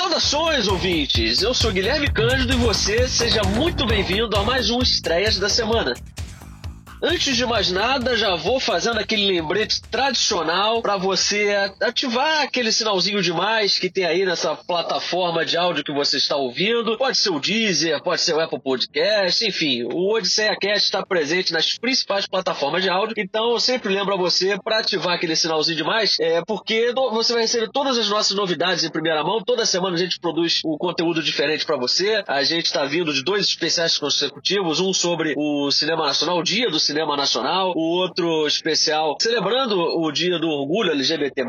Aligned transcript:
Saudações, 0.00 0.66
ouvintes! 0.66 1.42
Eu 1.42 1.52
sou 1.52 1.70
Guilherme 1.70 2.08
Cândido 2.08 2.54
e 2.54 2.56
você 2.56 3.06
seja 3.06 3.42
muito 3.42 3.84
bem-vindo 3.84 4.34
a 4.34 4.42
mais 4.42 4.70
um 4.70 4.80
Estreias 4.80 5.38
da 5.38 5.46
Semana. 5.46 5.92
Antes 7.02 7.34
de 7.34 7.46
mais 7.46 7.72
nada, 7.72 8.14
já 8.14 8.36
vou 8.36 8.60
fazendo 8.60 8.98
aquele 8.98 9.26
lembrete 9.26 9.80
tradicional 9.90 10.82
para 10.82 10.98
você 10.98 11.72
ativar 11.80 12.42
aquele 12.42 12.70
sinalzinho 12.70 13.22
de 13.22 13.32
mais 13.32 13.78
que 13.78 13.88
tem 13.88 14.04
aí 14.04 14.26
nessa 14.26 14.54
plataforma 14.54 15.42
de 15.42 15.56
áudio 15.56 15.82
que 15.82 15.94
você 15.94 16.18
está 16.18 16.36
ouvindo. 16.36 16.98
Pode 16.98 17.16
ser 17.16 17.30
o 17.30 17.40
Deezer, 17.40 18.02
pode 18.02 18.20
ser 18.20 18.34
o 18.34 18.40
Apple 18.40 18.60
Podcast, 18.60 19.46
enfim, 19.46 19.84
o 19.84 20.12
Odisseia 20.12 20.54
Cast 20.60 20.84
está 20.84 21.02
presente 21.02 21.54
nas 21.54 21.78
principais 21.78 22.26
plataformas 22.26 22.82
de 22.82 22.90
áudio. 22.90 23.14
Então, 23.16 23.52
eu 23.52 23.60
sempre 23.60 23.94
lembro 23.94 24.12
a 24.12 24.18
você 24.18 24.58
para 24.62 24.80
ativar 24.80 25.14
aquele 25.14 25.34
sinalzinho 25.34 25.78
de 25.78 25.84
mais, 25.84 26.18
é 26.20 26.42
porque 26.46 26.92
você 27.12 27.32
vai 27.32 27.42
receber 27.42 27.70
todas 27.72 27.96
as 27.96 28.10
nossas 28.10 28.36
novidades 28.36 28.84
em 28.84 28.90
primeira 28.90 29.24
mão. 29.24 29.42
Toda 29.42 29.64
semana 29.64 29.96
a 29.96 29.98
gente 29.98 30.20
produz 30.20 30.60
um 30.66 30.76
conteúdo 30.76 31.22
diferente 31.22 31.64
para 31.64 31.78
você. 31.78 32.22
A 32.28 32.44
gente 32.44 32.66
está 32.66 32.84
vindo 32.84 33.10
de 33.14 33.24
dois 33.24 33.46
especiais 33.46 33.96
consecutivos, 33.96 34.80
um 34.80 34.92
sobre 34.92 35.32
o 35.34 35.70
cinema 35.70 36.04
nacional, 36.04 36.38
o 36.38 36.42
dia 36.42 36.68
do 36.68 36.78
cinema 36.78 36.89
nacional, 36.94 37.72
o 37.74 37.80
outro 37.80 38.46
especial 38.46 39.16
celebrando 39.20 39.80
o 39.80 40.10
dia 40.12 40.38
do 40.38 40.48
orgulho 40.48 40.92
LGBT+. 40.92 41.44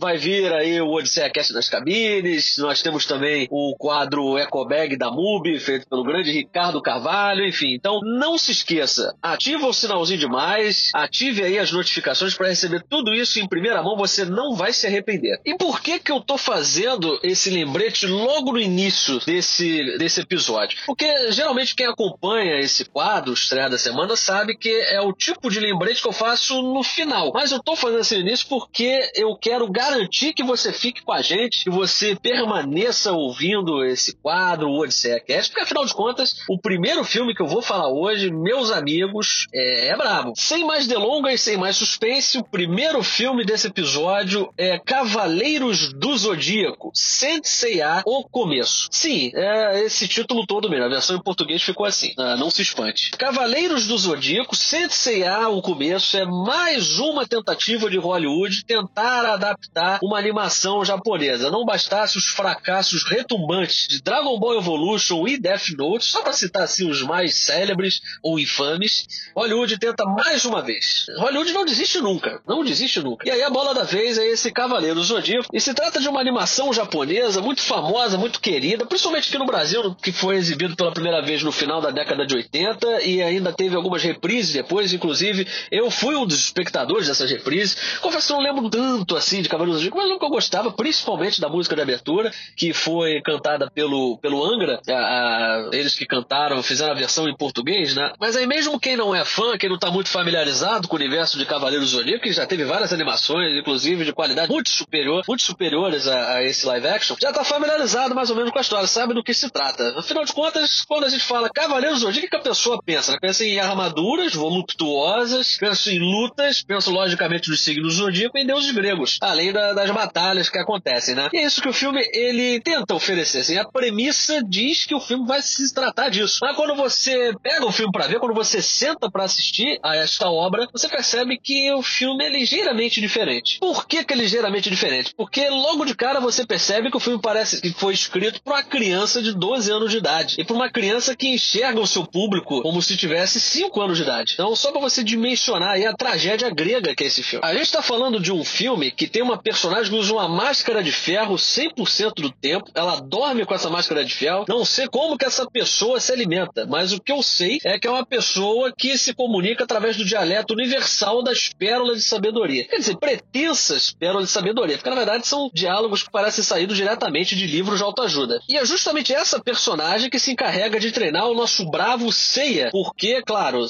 Vai 0.00 0.16
vir 0.16 0.52
aí 0.52 0.80
o 0.80 0.90
Odisseia 0.90 1.30
Cast 1.30 1.52
nas 1.52 1.68
cabines, 1.68 2.56
nós 2.58 2.82
temos 2.82 3.06
também 3.06 3.46
o 3.50 3.74
quadro 3.78 4.38
Ecobag 4.38 4.96
da 4.96 5.10
MUBI, 5.10 5.58
feito 5.58 5.88
pelo 5.88 6.04
grande 6.04 6.30
Ricardo 6.30 6.82
Carvalho, 6.82 7.46
enfim. 7.46 7.74
Então, 7.74 8.00
não 8.02 8.36
se 8.38 8.52
esqueça, 8.52 9.14
ativa 9.22 9.66
o 9.66 9.72
sinalzinho 9.72 10.18
de 10.20 10.26
mais, 10.26 10.90
ative 10.94 11.42
aí 11.42 11.58
as 11.58 11.72
notificações 11.72 12.34
para 12.34 12.48
receber 12.48 12.84
tudo 12.88 13.14
isso 13.14 13.38
em 13.38 13.48
primeira 13.48 13.82
mão, 13.82 13.96
você 13.96 14.24
não 14.24 14.54
vai 14.54 14.72
se 14.72 14.86
arrepender. 14.86 15.40
E 15.44 15.56
por 15.56 15.80
que 15.80 15.98
que 15.98 16.12
eu 16.12 16.20
tô 16.20 16.36
fazendo 16.36 17.18
esse 17.22 17.50
lembrete 17.50 18.06
logo 18.06 18.52
no 18.52 18.60
início 18.60 19.18
desse, 19.24 19.96
desse 19.98 20.20
episódio? 20.20 20.78
Porque 20.86 21.32
geralmente 21.32 21.74
quem 21.74 21.86
acompanha 21.86 22.60
esse 22.60 22.84
quadro, 22.84 23.32
estreia 23.32 23.68
da 23.68 23.78
semana, 23.78 24.16
sabe 24.16 24.56
que 24.56 24.77
é 24.80 25.00
o 25.00 25.12
tipo 25.12 25.50
de 25.50 25.60
lembrete 25.60 26.02
que 26.02 26.08
eu 26.08 26.12
faço 26.12 26.60
no 26.62 26.82
final. 26.82 27.32
Mas 27.32 27.52
eu 27.52 27.62
tô 27.62 27.76
fazendo 27.76 28.00
esse 28.00 28.16
início 28.16 28.46
porque 28.48 29.10
eu 29.14 29.36
quero 29.36 29.70
garantir 29.70 30.32
que 30.32 30.42
você 30.42 30.72
fique 30.72 31.02
com 31.02 31.12
a 31.12 31.22
gente, 31.22 31.64
que 31.64 31.70
você 31.70 32.14
permaneça 32.14 33.12
ouvindo 33.12 33.84
esse 33.84 34.16
quadro, 34.16 34.68
o 34.68 34.80
Odisseia 34.80 35.20
Cast, 35.20 35.50
porque 35.50 35.64
afinal 35.64 35.84
de 35.84 35.94
contas, 35.94 36.34
o 36.48 36.58
primeiro 36.58 37.04
filme 37.04 37.34
que 37.34 37.42
eu 37.42 37.46
vou 37.48 37.62
falar 37.62 37.88
hoje, 37.88 38.30
meus 38.30 38.70
amigos, 38.70 39.46
é, 39.52 39.88
é 39.88 39.96
brabo. 39.96 40.32
Sem 40.36 40.64
mais 40.64 40.86
delongas 40.86 41.38
sem 41.38 41.56
mais 41.56 41.76
suspense, 41.76 42.38
o 42.38 42.44
primeiro 42.44 43.02
filme 43.02 43.44
desse 43.44 43.66
episódio 43.66 44.52
é 44.56 44.78
Cavaleiros 44.78 45.92
do 45.92 46.16
Zodíaco, 46.16 46.90
Senseiya, 46.94 48.02
O 48.04 48.24
Começo. 48.28 48.88
Sim, 48.90 49.30
é 49.34 49.80
esse 49.84 50.08
título 50.08 50.46
todo 50.46 50.68
mesmo, 50.68 50.84
a 50.84 50.88
versão 50.88 51.16
em 51.16 51.22
português 51.22 51.62
ficou 51.62 51.86
assim, 51.86 52.12
ah, 52.18 52.36
não 52.36 52.50
se 52.50 52.62
espante. 52.62 53.10
Cavaleiros 53.12 53.86
do 53.86 53.96
Zodíaco, 53.96 54.56
Senseiya, 54.68 55.48
O 55.48 55.62
Começo, 55.62 56.14
é 56.14 56.26
mais 56.26 56.98
uma 56.98 57.26
tentativa 57.26 57.88
de 57.88 57.96
Hollywood 57.96 58.66
tentar 58.66 59.24
adaptar 59.24 59.98
uma 60.02 60.18
animação 60.18 60.84
japonesa. 60.84 61.50
Não 61.50 61.64
bastasse 61.64 62.18
os 62.18 62.26
fracassos 62.26 63.02
retumbantes 63.02 63.86
de 63.88 64.02
Dragon 64.02 64.38
Ball 64.38 64.58
Evolution 64.58 65.26
e 65.26 65.38
Death 65.38 65.70
Note, 65.70 66.04
só 66.04 66.20
para 66.20 66.34
citar 66.34 66.64
assim 66.64 66.86
os 66.90 67.00
mais 67.00 67.46
célebres 67.46 68.02
ou 68.22 68.38
infames, 68.38 69.06
Hollywood 69.34 69.78
tenta 69.78 70.04
mais 70.04 70.44
uma 70.44 70.60
vez. 70.60 71.06
Hollywood 71.16 71.50
não 71.54 71.64
desiste 71.64 71.98
nunca, 72.02 72.42
não 72.46 72.62
desiste 72.62 73.00
nunca. 73.00 73.26
E 73.26 73.30
aí 73.30 73.42
a 73.42 73.48
bola 73.48 73.72
da 73.72 73.84
vez 73.84 74.18
é 74.18 74.26
esse 74.26 74.52
Cavaleiro 74.52 75.02
Zodíaco, 75.02 75.48
e 75.50 75.58
se 75.58 75.72
trata 75.72 75.98
de 75.98 76.10
uma 76.10 76.20
animação 76.20 76.74
japonesa 76.74 77.40
muito 77.40 77.62
famosa, 77.62 78.18
muito 78.18 78.38
querida, 78.38 78.84
principalmente 78.84 79.30
aqui 79.30 79.38
no 79.38 79.46
Brasil, 79.46 79.94
que 79.94 80.12
foi 80.12 80.36
exibido 80.36 80.76
pela 80.76 80.92
primeira 80.92 81.22
vez 81.22 81.42
no 81.42 81.52
final 81.52 81.80
da 81.80 81.90
década 81.90 82.26
de 82.26 82.36
80 82.36 83.02
e 83.04 83.22
ainda 83.22 83.50
teve 83.50 83.74
algumas 83.74 84.02
reprises 84.02 84.57
depois, 84.58 84.92
inclusive 84.92 85.46
eu 85.70 85.90
fui 85.90 86.16
um 86.16 86.26
dos 86.26 86.38
espectadores 86.38 87.06
dessas 87.06 87.30
reprises. 87.30 87.98
Confesso 88.00 88.28
que 88.28 88.32
não 88.32 88.40
lembro 88.40 88.68
tanto 88.68 89.16
assim 89.16 89.40
de 89.40 89.48
Cavaleiros 89.48 89.80
do 89.80 89.84
Zodíaco, 89.84 89.98
mas 89.98 90.10
eu 90.10 90.18
gostava 90.30 90.72
principalmente 90.72 91.40
da 91.40 91.48
música 91.48 91.76
de 91.76 91.82
abertura, 91.82 92.32
que 92.56 92.72
foi 92.72 93.22
cantada 93.22 93.70
pelo, 93.70 94.18
pelo 94.18 94.44
Angra, 94.44 94.80
a, 94.88 94.92
a, 94.92 95.70
eles 95.72 95.94
que 95.94 96.06
cantaram, 96.06 96.62
fizeram 96.62 96.92
a 96.92 96.96
versão 96.96 97.28
em 97.28 97.36
português, 97.36 97.94
né? 97.94 98.12
Mas 98.18 98.36
aí 98.36 98.46
mesmo 98.46 98.80
quem 98.80 98.96
não 98.96 99.14
é 99.14 99.24
fã, 99.24 99.56
quem 99.56 99.70
não 99.70 99.78
tá 99.78 99.90
muito 99.90 100.08
familiarizado 100.08 100.88
com 100.88 100.96
o 100.96 100.98
universo 100.98 101.38
de 101.38 101.46
Cavaleiros 101.46 101.92
do 101.92 101.98
Zodíaco, 101.98 102.22
que 102.22 102.32
já 102.32 102.46
teve 102.46 102.64
várias 102.64 102.92
animações, 102.92 103.56
inclusive 103.56 104.04
de 104.04 104.12
qualidade 104.12 104.50
muito 104.50 104.70
superior, 104.70 105.22
muito 105.26 105.42
superiores 105.42 106.08
a, 106.08 106.34
a 106.34 106.44
esse 106.44 106.66
live 106.66 106.88
action, 106.88 107.16
já 107.20 107.32
tá 107.32 107.44
familiarizado 107.44 108.14
mais 108.14 108.30
ou 108.30 108.36
menos 108.36 108.50
com 108.50 108.58
a 108.58 108.62
história, 108.62 108.86
sabe 108.86 109.14
do 109.14 109.22
que 109.22 109.32
se 109.32 109.48
trata. 109.50 109.98
Afinal 109.98 110.24
de 110.24 110.32
contas, 110.32 110.84
quando 110.84 111.04
a 111.04 111.08
gente 111.08 111.24
fala 111.24 111.48
Cavaleiros 111.48 112.00
do 112.00 112.06
Zodíaco, 112.06 112.26
o 112.26 112.30
que 112.30 112.36
a 112.36 112.40
pessoa 112.40 112.80
pensa? 112.84 113.12
Né? 113.12 113.18
Pensa 113.20 113.44
em 113.44 113.60
armaduras 113.60 114.34
voluptuosas, 114.48 115.56
pensa 115.58 115.92
em 115.92 115.98
lutas, 115.98 116.62
pensa 116.62 116.90
logicamente 116.90 117.50
nos 117.50 117.62
signos 117.62 117.94
zodíaco 117.94 118.38
e 118.38 118.46
deuses 118.46 118.70
gregos, 118.70 119.18
além 119.20 119.52
da, 119.52 119.72
das 119.72 119.90
batalhas 119.90 120.48
que 120.48 120.58
acontecem, 120.58 121.14
né? 121.14 121.28
E 121.32 121.38
é 121.38 121.44
isso 121.44 121.60
que 121.60 121.68
o 121.68 121.72
filme 121.72 122.00
ele 122.12 122.60
tenta 122.60 122.94
oferecer, 122.94 123.40
assim, 123.40 123.56
a 123.56 123.64
premissa 123.64 124.42
diz 124.42 124.84
que 124.84 124.94
o 124.94 125.00
filme 125.00 125.26
vai 125.26 125.42
se 125.42 125.72
tratar 125.72 126.08
disso. 126.08 126.38
Mas 126.40 126.56
quando 126.56 126.74
você 126.74 127.34
pega 127.42 127.66
o 127.66 127.72
filme 127.72 127.92
para 127.92 128.06
ver, 128.06 128.18
quando 128.18 128.34
você 128.34 128.62
senta 128.62 129.10
para 129.10 129.24
assistir 129.24 129.78
a 129.82 129.96
esta 129.96 130.30
obra, 130.30 130.66
você 130.72 130.88
percebe 130.88 131.38
que 131.38 131.70
o 131.72 131.82
filme 131.82 132.24
é 132.24 132.30
ligeiramente 132.30 133.00
diferente. 133.00 133.58
Por 133.58 133.86
que, 133.86 134.04
que 134.04 134.14
é 134.14 134.16
ligeiramente 134.16 134.70
diferente? 134.70 135.12
Porque 135.16 135.48
logo 135.48 135.84
de 135.84 135.94
cara 135.94 136.20
você 136.20 136.46
percebe 136.46 136.90
que 136.90 136.96
o 136.96 137.00
filme 137.00 137.20
parece 137.20 137.60
que 137.60 137.70
foi 137.72 137.92
escrito 137.92 138.40
para 138.42 138.54
uma 138.54 138.62
criança 138.62 139.22
de 139.22 139.34
12 139.34 139.70
anos 139.70 139.90
de 139.90 139.98
idade 139.98 140.36
e 140.38 140.44
para 140.44 140.56
uma 140.56 140.70
criança 140.70 141.14
que 141.14 141.28
enxerga 141.28 141.80
o 141.80 141.86
seu 141.86 142.06
público 142.06 142.62
como 142.62 142.80
se 142.80 142.96
tivesse 142.96 143.40
5 143.40 143.80
anos 143.80 143.96
de 143.96 144.04
idade. 144.04 144.27
Então, 144.34 144.54
só 144.54 144.70
para 144.70 144.80
você 144.80 145.02
dimensionar 145.02 145.72
aí 145.72 145.86
a 145.86 145.94
tragédia 145.94 146.50
grega 146.50 146.94
que 146.94 147.04
é 147.04 147.06
esse 147.06 147.22
filme. 147.22 147.44
A 147.44 147.52
gente 147.52 147.64
está 147.64 147.82
falando 147.82 148.20
de 148.20 148.32
um 148.32 148.44
filme 148.44 148.90
que 148.90 149.06
tem 149.06 149.22
uma 149.22 149.38
personagem 149.38 149.92
que 149.92 149.98
usa 149.98 150.12
uma 150.12 150.28
máscara 150.28 150.82
de 150.82 150.92
ferro 150.92 151.36
100% 151.36 152.14
do 152.16 152.30
tempo. 152.30 152.70
Ela 152.74 153.00
dorme 153.00 153.44
com 153.44 153.54
essa 153.54 153.70
máscara 153.70 154.04
de 154.04 154.14
ferro. 154.14 154.44
Não 154.48 154.64
sei 154.64 154.86
como 154.88 155.16
que 155.16 155.24
essa 155.24 155.46
pessoa 155.50 156.00
se 156.00 156.12
alimenta, 156.12 156.66
mas 156.66 156.92
o 156.92 157.00
que 157.00 157.12
eu 157.12 157.22
sei 157.22 157.58
é 157.64 157.78
que 157.78 157.86
é 157.86 157.90
uma 157.90 158.04
pessoa 158.04 158.72
que 158.76 158.96
se 158.98 159.14
comunica 159.14 159.64
através 159.64 159.96
do 159.96 160.04
dialeto 160.04 160.54
universal 160.54 161.22
das 161.22 161.48
pérolas 161.48 161.98
de 161.98 162.04
sabedoria. 162.04 162.66
Quer 162.66 162.78
dizer, 162.78 162.96
pretensas 162.96 163.92
pérolas 163.92 164.26
de 164.26 164.32
sabedoria, 164.32 164.76
porque 164.76 164.90
na 164.90 164.96
verdade 164.96 165.26
são 165.26 165.50
diálogos 165.52 166.02
que 166.02 166.10
parecem 166.10 166.44
saídos 166.44 166.76
diretamente 166.76 167.36
de 167.36 167.46
livros 167.46 167.78
de 167.78 167.84
autoajuda. 167.84 168.40
E 168.48 168.56
é 168.56 168.64
justamente 168.64 169.12
essa 169.12 169.40
personagem 169.40 170.10
que 170.10 170.18
se 170.18 170.32
encarrega 170.32 170.78
de 170.78 170.92
treinar 170.92 171.26
o 171.26 171.34
nosso 171.34 171.68
bravo 171.70 172.12
Seiya, 172.12 172.70
porque, 172.70 173.22
claro, 173.22 173.68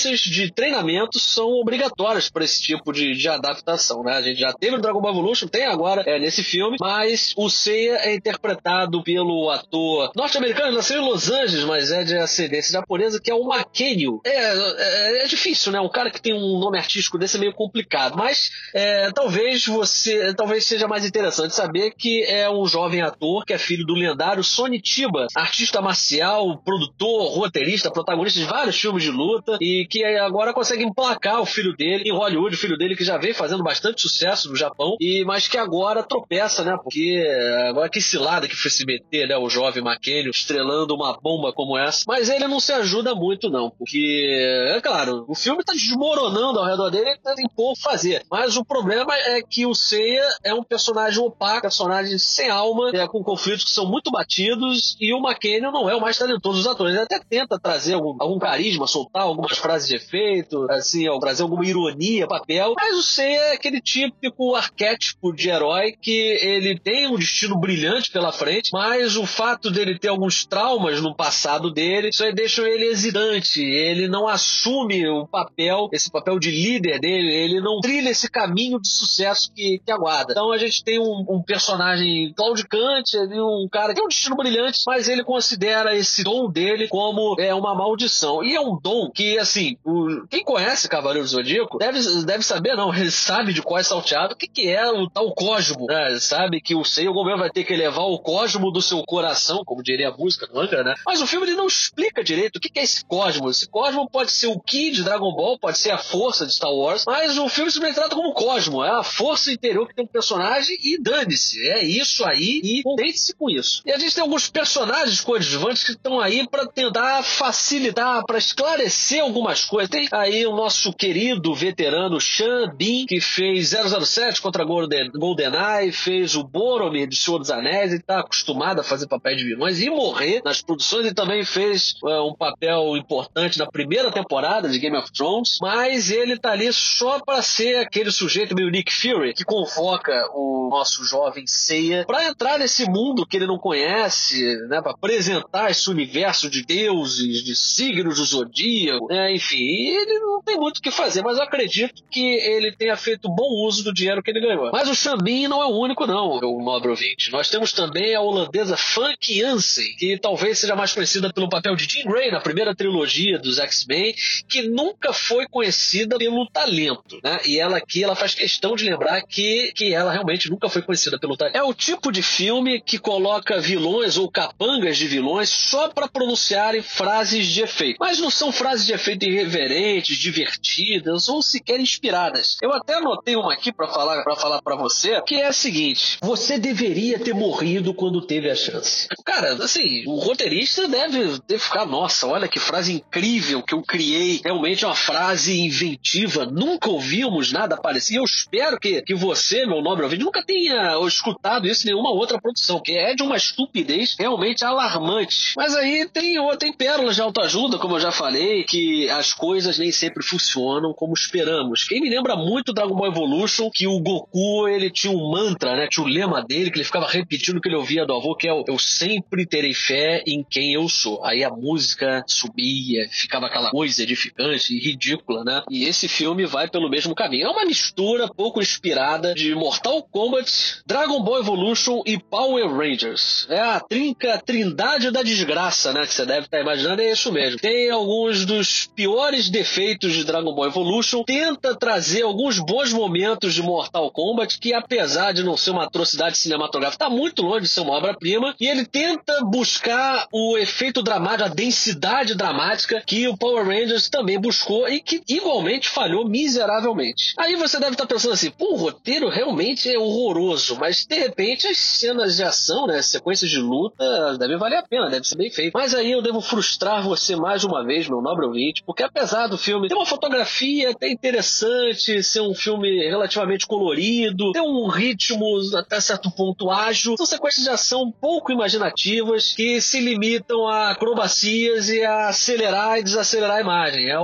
sequências 0.00 0.20
de 0.20 0.50
treinamentos 0.50 1.22
são 1.22 1.48
obrigatórias 1.52 2.30
para 2.30 2.44
esse 2.44 2.60
tipo 2.62 2.92
de, 2.92 3.14
de, 3.14 3.28
adaptação, 3.28 4.02
né? 4.02 4.14
A 4.14 4.22
gente 4.22 4.40
já 4.40 4.52
teve 4.52 4.76
o 4.76 4.80
Dragon 4.80 5.00
Ball 5.00 5.12
Evolution, 5.12 5.46
tem 5.46 5.66
agora 5.66 6.02
é, 6.06 6.18
nesse 6.18 6.42
filme, 6.42 6.76
mas 6.80 7.32
o 7.36 7.48
Seiya 7.50 7.96
é 7.96 8.14
interpretado 8.14 9.02
pelo 9.02 9.50
ator 9.50 10.10
norte-americano, 10.16 10.72
nasceu 10.76 11.00
em 11.00 11.04
Los 11.04 11.30
Angeles, 11.30 11.64
mas 11.64 11.90
é 11.90 12.04
de 12.04 12.16
ascendência 12.16 12.72
japonesa, 12.72 13.20
que 13.20 13.30
é 13.30 13.34
o 13.34 13.44
Makenio. 13.44 14.20
É, 14.24 14.30
é, 14.30 15.24
é, 15.24 15.26
difícil, 15.26 15.72
né? 15.72 15.80
Um 15.80 15.88
cara 15.88 16.10
que 16.10 16.20
tem 16.20 16.34
um 16.34 16.58
nome 16.58 16.78
artístico 16.78 17.18
desse 17.18 17.36
é 17.36 17.40
meio 17.40 17.54
complicado, 17.54 18.16
mas 18.16 18.50
é, 18.74 19.10
talvez 19.12 19.66
você, 19.66 20.34
talvez 20.34 20.64
seja 20.64 20.88
mais 20.88 21.04
interessante 21.04 21.54
saber 21.54 21.92
que 21.92 22.24
é 22.24 22.50
um 22.50 22.66
jovem 22.66 23.02
ator 23.02 23.44
que 23.44 23.52
é 23.52 23.58
filho 23.58 23.84
do 23.84 23.94
lendário 23.94 24.42
Sonitiba, 24.42 25.26
artista 25.34 25.80
marcial, 25.80 26.58
produtor, 26.58 27.32
roteirista, 27.32 27.90
protagonista 27.90 28.40
de 28.40 28.46
vários 28.46 28.78
filmes 28.78 29.02
de 29.02 29.10
luta 29.10 29.58
e 29.60 29.86
que 29.90 30.04
agora 30.04 30.54
consegue 30.54 30.84
emplacar 30.84 31.40
o 31.40 31.46
filho 31.46 31.76
dele 31.76 32.04
em 32.06 32.12
Hollywood, 32.12 32.54
o 32.54 32.58
filho 32.58 32.78
dele 32.78 32.96
que 32.96 33.04
já 33.04 33.18
vem 33.18 33.34
fazendo 33.34 33.62
bastante 33.62 34.02
sucesso 34.02 34.48
no 34.48 34.56
Japão, 34.56 34.96
e 35.00 35.24
mas 35.24 35.48
que 35.48 35.58
agora 35.58 36.02
tropeça, 36.02 36.64
né? 36.64 36.76
Porque 36.82 37.22
agora 37.68 37.88
que 37.88 38.00
cilada 38.00 38.48
que 38.48 38.56
foi 38.56 38.70
se 38.70 38.86
meter, 38.86 39.26
né? 39.28 39.36
O 39.36 39.50
jovem 39.50 39.82
McKenny 39.84 40.30
estrelando 40.30 40.94
uma 40.94 41.18
bomba 41.20 41.52
como 41.52 41.76
essa. 41.76 42.04
Mas 42.06 42.28
ele 42.28 42.46
não 42.46 42.60
se 42.60 42.72
ajuda 42.72 43.14
muito, 43.14 43.50
não, 43.50 43.70
porque, 43.70 44.28
é 44.76 44.80
claro, 44.80 45.24
o 45.28 45.34
filme 45.34 45.64
tá 45.64 45.72
desmoronando 45.72 46.58
ao 46.58 46.66
redor 46.66 46.90
dele, 46.90 47.10
ele 47.10 47.34
tem 47.34 47.48
pouco 47.54 47.80
fazer. 47.80 48.22
Mas 48.30 48.56
o 48.56 48.64
problema 48.64 49.14
é 49.14 49.42
que 49.42 49.66
o 49.66 49.74
Seiya 49.74 50.28
é 50.44 50.54
um 50.54 50.62
personagem 50.62 51.20
opaco, 51.20 51.62
personagem 51.62 52.18
sem 52.18 52.48
alma, 52.48 52.90
é, 52.94 53.06
com 53.08 53.22
conflitos 53.22 53.64
que 53.64 53.70
são 53.70 53.86
muito 53.86 54.10
batidos, 54.10 54.96
e 55.00 55.12
o 55.12 55.18
McKenny 55.18 55.60
não 55.60 55.88
é 55.88 55.94
o 55.94 56.00
mais 56.00 56.16
talentoso 56.16 56.58
dos 56.58 56.66
atores. 56.66 56.94
Ele 56.94 57.02
até 57.02 57.18
tenta 57.18 57.58
trazer 57.58 57.94
algum, 57.94 58.16
algum 58.20 58.38
carisma, 58.38 58.86
soltar 58.86 59.22
algumas 59.22 59.58
frases 59.58 59.79
de 59.88 59.96
efeito, 59.96 60.66
assim, 60.70 61.06
ao 61.06 61.18
trazer 61.18 61.42
alguma 61.42 61.66
ironia 61.66 62.26
papel. 62.26 62.74
Mas 62.76 62.96
o 62.96 63.02
Seiya 63.02 63.40
é 63.40 63.52
aquele 63.54 63.80
típico 63.80 64.54
arquétipo 64.54 65.32
de 65.32 65.48
herói 65.48 65.92
que 66.00 66.10
ele 66.10 66.78
tem 66.78 67.08
um 67.08 67.16
destino 67.16 67.58
brilhante 67.58 68.10
pela 68.10 68.32
frente, 68.32 68.70
mas 68.72 69.16
o 69.16 69.26
fato 69.26 69.70
dele 69.70 69.98
ter 69.98 70.08
alguns 70.08 70.44
traumas 70.44 71.00
no 71.00 71.14
passado 71.14 71.70
dele, 71.70 72.10
aí 72.20 72.34
deixa 72.34 72.62
ele 72.62 72.86
hesitante. 72.86 73.62
Ele 73.62 74.08
não 74.08 74.26
assume 74.28 75.08
o 75.08 75.26
papel, 75.26 75.88
esse 75.92 76.10
papel 76.10 76.38
de 76.38 76.50
líder 76.50 77.00
dele, 77.00 77.32
ele 77.32 77.60
não 77.60 77.80
trilha 77.80 78.10
esse 78.10 78.30
caminho 78.30 78.80
de 78.80 78.88
sucesso 78.88 79.52
que, 79.54 79.80
que 79.84 79.92
aguarda. 79.92 80.32
Então 80.32 80.52
a 80.52 80.58
gente 80.58 80.82
tem 80.84 80.98
um, 80.98 81.24
um 81.28 81.42
personagem 81.42 82.32
claudicante, 82.34 83.16
um 83.18 83.68
cara 83.70 83.88
que 83.88 83.94
tem 83.96 84.04
um 84.04 84.08
destino 84.08 84.36
brilhante, 84.36 84.80
mas 84.86 85.08
ele 85.08 85.24
considera 85.24 85.96
esse 85.96 86.22
dom 86.22 86.50
dele 86.50 86.88
como 86.88 87.36
é, 87.38 87.54
uma 87.54 87.74
maldição. 87.74 88.42
E 88.42 88.54
é 88.54 88.60
um 88.60 88.78
dom 88.80 89.10
que, 89.10 89.38
assim, 89.38 89.69
o, 89.84 90.26
quem 90.28 90.44
conhece 90.44 90.88
Cavaleiro 90.88 91.26
Zodíaco 91.26 91.78
deve, 91.78 92.00
deve 92.24 92.44
saber, 92.44 92.76
não, 92.76 92.94
ele 92.94 93.10
sabe 93.10 93.52
de 93.52 93.62
qual 93.62 93.78
é 93.78 93.82
salteado, 93.82 94.34
o 94.34 94.36
que, 94.36 94.48
que 94.48 94.68
é 94.68 94.90
o 94.90 95.08
tal 95.08 95.32
cosmo, 95.34 95.86
né? 95.86 96.18
Sabe 96.20 96.60
que 96.60 96.74
o 96.74 96.84
Seiya, 96.84 97.10
o 97.10 97.14
governo 97.14 97.40
vai 97.40 97.50
ter 97.50 97.64
que 97.64 97.74
levar 97.74 98.04
o 98.04 98.18
cosmo 98.18 98.70
do 98.70 98.82
seu 98.82 99.02
coração, 99.04 99.62
como 99.64 99.82
diria 99.82 100.08
a 100.08 100.16
música 100.16 100.46
do 100.46 100.54
manga, 100.54 100.82
né? 100.82 100.94
Mas 101.06 101.20
o 101.20 101.26
filme 101.26 101.46
ele 101.46 101.56
não 101.56 101.66
explica 101.66 102.22
direito 102.22 102.56
o 102.56 102.60
que, 102.60 102.68
que 102.68 102.78
é 102.78 102.82
esse 102.82 103.04
cosmo. 103.04 103.50
Esse 103.50 103.68
cosmo 103.68 104.08
pode 104.08 104.32
ser 104.32 104.48
o 104.48 104.60
Ki 104.60 104.90
de 104.90 105.02
Dragon 105.02 105.34
Ball, 105.34 105.58
pode 105.58 105.78
ser 105.78 105.90
a 105.90 105.98
força 105.98 106.46
de 106.46 106.54
Star 106.54 106.72
Wars, 106.72 107.04
mas 107.06 107.38
o 107.38 107.48
filme 107.48 107.70
simplesmente 107.70 107.96
trata 107.96 108.14
como 108.14 108.32
cosmo, 108.32 108.84
é 108.84 108.90
a 108.90 109.02
força 109.02 109.52
interior 109.52 109.86
que 109.86 109.94
tem 109.94 110.04
um 110.04 110.08
personagem 110.08 110.76
e 110.82 111.00
dane-se, 111.00 111.60
é 111.68 111.84
isso 111.84 112.24
aí 112.24 112.60
e 112.62 112.82
contente-se 112.82 113.34
com 113.34 113.48
isso. 113.50 113.82
E 113.84 113.92
a 113.92 113.98
gente 113.98 114.14
tem 114.14 114.22
alguns 114.22 114.48
personagens 114.48 115.20
coadjuvantes 115.20 115.84
que 115.84 115.92
estão 115.92 116.20
aí 116.20 116.46
para 116.48 116.66
tentar 116.66 117.22
facilitar, 117.22 118.24
para 118.24 118.38
esclarecer 118.38 119.22
algumas 119.22 119.59
coisas. 119.64 119.90
Tem 119.90 120.08
aí 120.12 120.46
o 120.46 120.54
nosso 120.54 120.92
querido 120.92 121.54
veterano 121.54 122.20
Sean 122.20 122.74
Bean, 122.74 123.06
que 123.06 123.20
fez 123.20 123.70
007 123.70 124.40
contra 124.40 124.64
Golden, 124.64 125.10
GoldenEye, 125.10 125.92
fez 125.92 126.34
o 126.34 126.44
Boromir 126.44 127.08
de 127.08 127.16
Senhor 127.16 127.38
dos 127.38 127.50
Anéis, 127.50 127.92
ele 127.92 128.02
tá 128.02 128.20
acostumado 128.20 128.80
a 128.80 128.84
fazer 128.84 129.06
papéis 129.06 129.38
de 129.38 129.44
vilões 129.44 129.80
e 129.80 129.90
morrer 129.90 130.40
nas 130.44 130.62
produções. 130.62 131.06
Ele 131.06 131.14
também 131.14 131.44
fez 131.44 131.94
uh, 132.02 132.28
um 132.28 132.34
papel 132.34 132.96
importante 132.96 133.58
na 133.58 133.66
primeira 133.66 134.10
temporada 134.10 134.68
de 134.68 134.78
Game 134.78 134.96
of 134.96 135.12
Thrones, 135.12 135.58
mas 135.60 136.10
ele 136.10 136.38
tá 136.38 136.52
ali 136.52 136.72
só 136.72 137.20
para 137.20 137.42
ser 137.42 137.76
aquele 137.78 138.10
sujeito 138.10 138.54
meio 138.54 138.70
Nick 138.70 138.92
Fury 138.92 139.34
que 139.34 139.44
convoca 139.44 140.28
o 140.34 140.68
nosso 140.70 141.04
jovem 141.04 141.46
Seiya 141.46 142.04
para 142.06 142.28
entrar 142.28 142.58
nesse 142.58 142.84
mundo 142.88 143.26
que 143.26 143.36
ele 143.36 143.46
não 143.46 143.58
conhece, 143.58 144.56
né, 144.68 144.80
para 144.80 144.92
apresentar 144.92 145.70
esse 145.70 145.90
universo 145.90 146.48
de 146.48 146.62
deuses, 146.62 147.42
de 147.42 147.56
signos 147.56 148.16
do 148.16 148.24
zodíaco, 148.24 149.08
né, 149.08 149.34
enfim, 149.34 149.49
ele 149.56 150.18
não 150.20 150.42
tem 150.42 150.56
muito 150.56 150.78
o 150.78 150.82
que 150.82 150.90
fazer, 150.90 151.22
mas 151.22 151.36
eu 151.36 151.44
acredito 151.44 152.02
que 152.10 152.20
ele 152.20 152.72
tenha 152.72 152.96
feito 152.96 153.28
bom 153.28 153.66
uso 153.66 153.84
do 153.84 153.92
dinheiro 153.92 154.22
que 154.22 154.30
ele 154.30 154.40
ganhou. 154.40 154.70
Mas 154.72 154.88
o 154.88 154.94
Xambin 154.94 155.48
não 155.48 155.62
é 155.62 155.66
o 155.66 155.78
único 155.78 156.06
não, 156.06 156.38
o 156.38 156.62
nobre 156.62 156.90
ouvinte. 156.90 157.30
Nós 157.30 157.48
temos 157.48 157.72
também 157.72 158.14
a 158.14 158.20
holandesa 158.20 158.76
Funky 158.76 159.40
Janssen, 159.40 159.96
que 159.96 160.18
talvez 160.18 160.58
seja 160.58 160.74
mais 160.74 160.92
conhecida 160.92 161.32
pelo 161.32 161.48
papel 161.48 161.76
de 161.76 161.86
Jean 161.86 162.10
Grey 162.10 162.30
na 162.30 162.40
primeira 162.40 162.74
trilogia 162.74 163.38
dos 163.38 163.58
X-Men, 163.58 164.14
que 164.48 164.62
nunca 164.62 165.12
foi 165.12 165.46
conhecida 165.48 166.18
pelo 166.18 166.46
talento, 166.50 167.20
né? 167.22 167.40
E 167.46 167.58
ela 167.58 167.76
aqui, 167.78 168.02
ela 168.02 168.14
faz 168.14 168.34
questão 168.34 168.76
de 168.76 168.84
lembrar 168.84 169.22
que, 169.22 169.72
que 169.74 169.92
ela 169.92 170.12
realmente 170.12 170.50
nunca 170.50 170.68
foi 170.68 170.82
conhecida 170.82 171.18
pelo 171.18 171.36
talento. 171.36 171.56
É 171.56 171.62
o 171.62 171.74
tipo 171.74 172.12
de 172.12 172.22
filme 172.22 172.80
que 172.80 172.98
coloca 172.98 173.60
vilões 173.60 174.16
ou 174.16 174.30
capangas 174.30 174.96
de 174.96 175.06
vilões 175.06 175.48
só 175.48 175.88
para 175.88 176.08
pronunciarem 176.08 176.82
frases 176.82 177.46
de 177.46 177.62
efeito. 177.62 177.96
Mas 178.00 178.18
não 178.18 178.30
são 178.30 178.52
frases 178.52 178.86
de 178.86 178.92
efeito 178.92 179.24
irreverentes, 179.40 180.18
divertidas 180.18 181.28
ou 181.28 181.42
sequer 181.42 181.80
inspiradas. 181.80 182.56
Eu 182.62 182.72
até 182.72 182.94
anotei 182.94 183.36
uma 183.36 183.52
aqui 183.52 183.72
para 183.72 183.88
falar 183.88 184.22
para 184.22 184.36
falar 184.36 184.62
para 184.62 184.76
você, 184.76 185.20
que 185.22 185.36
é 185.36 185.46
a 185.46 185.52
seguinte: 185.52 186.18
você 186.20 186.58
deveria 186.58 187.18
ter 187.18 187.34
morrido 187.34 187.94
quando 187.94 188.20
teve 188.20 188.50
a 188.50 188.54
chance. 188.54 189.08
Cara, 189.24 189.54
assim, 189.64 190.04
o 190.06 190.18
roteirista 190.18 190.88
deve 190.88 191.38
ter 191.40 191.58
ficado, 191.58 191.90
nossa, 191.90 192.26
olha 192.26 192.48
que 192.48 192.58
frase 192.58 192.94
incrível 192.94 193.62
que 193.62 193.74
eu 193.74 193.82
criei. 193.82 194.40
Realmente 194.44 194.84
é 194.84 194.88
uma 194.88 194.94
frase 194.94 195.58
inventiva. 195.58 196.46
Nunca 196.46 196.90
ouvimos 196.90 197.52
nada 197.52 197.76
parecido. 197.76 198.20
Eu 198.20 198.24
espero 198.24 198.78
que, 198.78 199.02
que 199.02 199.14
você, 199.14 199.66
meu 199.66 199.82
nobre 199.82 200.04
ouvinte, 200.04 200.24
nunca 200.24 200.44
tenha 200.44 200.98
escutado 201.06 201.66
isso 201.66 201.86
em 201.86 201.90
nenhuma 201.90 202.10
outra 202.10 202.40
produção, 202.40 202.80
que 202.80 202.92
é 202.92 203.14
de 203.14 203.22
uma 203.22 203.36
estupidez 203.36 204.16
realmente 204.18 204.64
alarmante. 204.64 205.54
Mas 205.56 205.74
aí 205.74 206.08
tem, 206.08 206.36
tem 206.58 206.72
pérolas 206.72 207.14
de 207.14 207.22
autoajuda, 207.22 207.78
como 207.78 207.96
eu 207.96 208.00
já 208.00 208.12
falei, 208.12 208.64
que 208.64 209.08
as 209.20 209.32
coisas 209.32 209.78
nem 209.78 209.92
sempre 209.92 210.24
funcionam 210.24 210.94
como 210.94 211.12
esperamos. 211.12 211.84
Quem 211.84 212.00
me 212.00 212.08
lembra 212.08 212.34
muito 212.34 212.72
Dragon 212.72 212.94
Ball 212.94 213.08
Evolution, 213.08 213.70
que 213.70 213.86
o 213.86 214.00
Goku, 214.00 214.66
ele 214.66 214.90
tinha 214.90 215.12
um 215.12 215.30
mantra, 215.30 215.76
né? 215.76 215.86
Tinha 215.88 216.04
o 216.04 216.08
lema 216.08 216.42
dele, 216.42 216.70
que 216.70 216.78
ele 216.78 216.84
ficava 216.84 217.06
repetindo 217.06 217.58
o 217.58 217.60
que 217.60 217.68
ele 217.68 217.76
ouvia 217.76 218.06
do 218.06 218.14
avô, 218.14 218.34
que 218.34 218.48
é 218.48 218.52
o 218.52 218.64
eu 218.66 218.78
sempre 218.78 219.44
terei 219.46 219.74
fé 219.74 220.22
em 220.26 220.44
quem 220.48 220.72
eu 220.72 220.88
sou. 220.88 221.24
Aí 221.24 221.44
a 221.44 221.50
música 221.50 222.24
subia, 222.26 223.08
ficava 223.10 223.46
aquela 223.46 223.70
coisa 223.70 224.02
edificante 224.02 224.74
e 224.74 224.80
ridícula, 224.80 225.44
né? 225.44 225.62
E 225.70 225.84
esse 225.84 226.08
filme 226.08 226.46
vai 226.46 226.68
pelo 226.68 226.88
mesmo 226.88 227.14
caminho. 227.14 227.46
É 227.46 227.50
uma 227.50 227.64
mistura 227.64 228.28
pouco 228.28 228.60
inspirada 228.60 229.34
de 229.34 229.54
Mortal 229.54 230.02
Kombat, 230.02 230.82
Dragon 230.86 231.22
Ball 231.22 231.40
Evolution 231.40 232.02
e 232.06 232.18
Power 232.18 232.68
Rangers. 232.72 233.46
É 233.50 233.60
a 233.60 233.80
trinca, 233.80 234.38
trindade 234.38 235.10
da 235.10 235.22
desgraça, 235.22 235.92
né? 235.92 236.06
Que 236.06 236.14
você 236.14 236.24
deve 236.24 236.46
estar 236.46 236.60
imaginando, 236.60 237.02
é 237.02 237.10
isso 237.10 237.32
mesmo. 237.32 237.58
Tem 237.58 237.90
alguns 237.90 238.46
dos 238.46 238.86
piores 238.86 239.09
defeitos 239.50 240.12
de 240.12 240.24
Dragon 240.24 240.54
Ball 240.54 240.66
Evolution, 240.66 241.22
tenta 241.24 241.74
trazer 241.74 242.22
alguns 242.22 242.58
bons 242.58 242.92
momentos 242.92 243.54
de 243.54 243.62
Mortal 243.62 244.10
Kombat, 244.10 244.58
que 244.58 244.72
apesar 244.72 245.32
de 245.32 245.42
não 245.42 245.56
ser 245.56 245.70
uma 245.70 245.84
atrocidade 245.84 246.36
cinematográfica, 246.38 247.04
está 247.04 247.14
muito 247.14 247.42
longe 247.42 247.62
de 247.62 247.68
ser 247.68 247.80
uma 247.80 247.94
obra-prima, 247.94 248.54
e 248.60 248.66
ele 248.66 248.84
tenta 248.84 249.40
buscar 249.44 250.26
o 250.32 250.56
efeito 250.58 251.02
dramático, 251.02 251.44
a 251.44 251.54
densidade 251.54 252.34
dramática 252.34 253.02
que 253.06 253.28
o 253.28 253.36
Power 253.36 253.66
Rangers 253.66 254.08
também 254.08 254.38
buscou 254.38 254.88
e 254.88 255.00
que 255.00 255.22
igualmente 255.28 255.88
falhou 255.88 256.28
miseravelmente. 256.28 257.34
Aí 257.38 257.56
você 257.56 257.78
deve 257.78 257.92
estar 257.92 258.06
pensando 258.06 258.34
assim, 258.34 258.50
pô, 258.50 258.74
o 258.74 258.76
roteiro 258.76 259.28
realmente 259.28 259.88
é 259.88 259.98
horroroso, 259.98 260.76
mas 260.76 261.04
de 261.04 261.18
repente 261.18 261.66
as 261.66 261.78
cenas 261.78 262.36
de 262.36 262.42
ação, 262.42 262.86
né, 262.86 263.02
sequências 263.02 263.50
de 263.50 263.58
luta, 263.58 264.38
devem 264.38 264.58
valer 264.58 264.76
a 264.76 264.82
pena, 264.82 265.10
deve 265.10 265.26
ser 265.26 265.36
bem 265.36 265.50
feito. 265.50 265.72
Mas 265.74 265.94
aí 265.94 266.10
eu 266.10 266.22
devo 266.22 266.40
frustrar 266.40 267.02
você 267.02 267.36
mais 267.36 267.64
uma 267.64 267.84
vez, 267.84 268.08
meu 268.08 268.20
nobre 268.20 268.46
ouvinte, 268.46 268.82
porque 268.84 268.99
apesar 269.02 269.46
do 269.46 269.58
filme 269.58 269.88
ter 269.88 269.94
uma 269.94 270.06
fotografia 270.06 270.90
até 270.90 271.08
interessante, 271.08 272.22
ser 272.22 272.40
um 272.40 272.54
filme 272.54 273.08
relativamente 273.08 273.66
colorido, 273.66 274.52
ter 274.52 274.60
um 274.60 274.88
ritmo 274.88 275.58
até 275.76 276.00
certo 276.00 276.30
ponto 276.30 276.70
ágil, 276.70 277.16
são 277.16 277.26
sequências 277.26 277.64
de 277.64 277.70
ação 277.70 278.12
pouco 278.12 278.52
imaginativas 278.52 279.52
que 279.52 279.80
se 279.80 280.00
limitam 280.00 280.66
a 280.66 280.90
acrobacias 280.90 281.88
e 281.88 282.02
a 282.04 282.28
acelerar 282.28 282.98
e 282.98 283.02
desacelerar 283.02 283.56
a 283.56 283.60
imagem. 283.60 284.10
É 284.10 284.16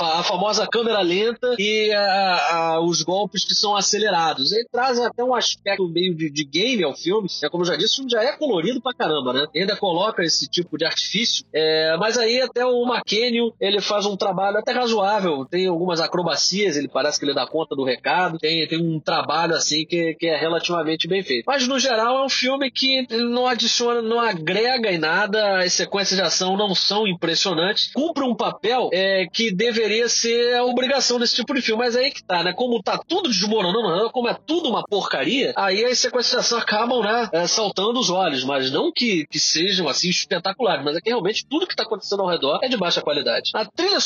a 0.00 0.22
famosa 0.22 0.66
câmera 0.66 1.00
lenta 1.00 1.54
e 1.58 1.92
a, 1.92 2.56
a, 2.56 2.80
os 2.80 3.02
golpes 3.02 3.44
que 3.44 3.54
são 3.54 3.76
acelerados. 3.76 4.52
Ele 4.52 4.66
traz 4.70 4.98
até 4.98 5.22
um 5.22 5.34
aspecto 5.34 5.88
meio 5.88 6.14
de, 6.14 6.30
de 6.30 6.44
game 6.44 6.82
ao 6.84 6.94
filme. 6.94 7.28
É, 7.42 7.48
como 7.48 7.62
eu 7.62 7.68
já 7.68 7.76
disse, 7.76 7.94
o 7.94 7.96
filme 7.96 8.10
já 8.10 8.22
é 8.22 8.36
colorido 8.36 8.80
pra 8.80 8.94
caramba, 8.94 9.32
né? 9.32 9.46
Ainda 9.54 9.76
coloca 9.76 10.22
esse 10.22 10.48
tipo 10.48 10.76
de 10.76 10.84
artifício. 10.84 11.44
É, 11.52 11.96
mas 11.98 12.18
aí 12.18 12.40
até 12.40 12.64
o 12.64 12.84
McKenny, 12.84 13.52
ele 13.60 13.80
faz 13.80 14.06
um 14.06 14.16
trabalho 14.24 14.58
até 14.58 14.72
razoável. 14.72 15.44
Tem 15.44 15.66
algumas 15.66 16.00
acrobacias, 16.00 16.76
ele 16.76 16.88
parece 16.88 17.18
que 17.18 17.26
ele 17.26 17.34
dá 17.34 17.46
conta 17.46 17.76
do 17.76 17.84
recado. 17.84 18.38
Tem, 18.38 18.66
tem 18.66 18.80
um 18.80 18.98
trabalho 18.98 19.54
assim 19.54 19.84
que, 19.84 20.14
que 20.14 20.26
é 20.26 20.36
relativamente 20.36 21.06
bem 21.06 21.22
feito. 21.22 21.44
Mas 21.46 21.68
no 21.68 21.78
geral 21.78 22.18
é 22.18 22.24
um 22.24 22.28
filme 22.28 22.70
que 22.70 23.06
não 23.16 23.46
adiciona, 23.46 24.00
não 24.00 24.18
agrega 24.18 24.90
em 24.90 24.98
nada. 24.98 25.58
As 25.58 25.72
sequências 25.74 26.18
de 26.18 26.24
ação 26.24 26.56
não 26.56 26.74
são 26.74 27.06
impressionantes. 27.06 27.92
Cumpre 27.92 28.24
um 28.24 28.34
papel 28.34 28.88
é, 28.92 29.26
que 29.30 29.50
deveria 29.50 30.08
ser 30.08 30.54
a 30.56 30.64
obrigação 30.64 31.18
desse 31.18 31.36
tipo 31.36 31.54
de 31.54 31.60
filme. 31.60 31.84
Mas 31.84 31.96
aí 31.96 32.10
que 32.10 32.24
tá, 32.24 32.42
né? 32.42 32.52
Como 32.52 32.82
tá 32.82 32.98
tudo 32.98 33.28
desmoronando, 33.28 34.10
como 34.10 34.28
é 34.28 34.34
tudo 34.46 34.68
uma 34.68 34.82
porcaria, 34.84 35.52
aí 35.56 35.84
as 35.84 35.98
sequências 35.98 36.32
de 36.32 36.38
ação 36.38 36.58
acabam, 36.58 37.02
né? 37.02 37.28
É, 37.32 37.46
saltando 37.46 38.00
os 38.00 38.08
olhos. 38.08 38.44
Mas 38.44 38.70
não 38.70 38.90
que, 38.90 39.26
que 39.26 39.38
sejam 39.38 39.88
assim 39.88 40.08
espetaculares, 40.08 40.84
mas 40.84 40.96
é 40.96 41.00
que 41.00 41.10
realmente 41.10 41.46
tudo 41.46 41.66
que 41.66 41.76
tá 41.76 41.82
acontecendo 41.82 42.22
ao 42.22 42.28
redor 42.28 42.60
é 42.62 42.68
de 42.68 42.76
baixa 42.76 43.02
qualidade. 43.02 43.50
A 43.54 43.64
trilha 43.64 44.00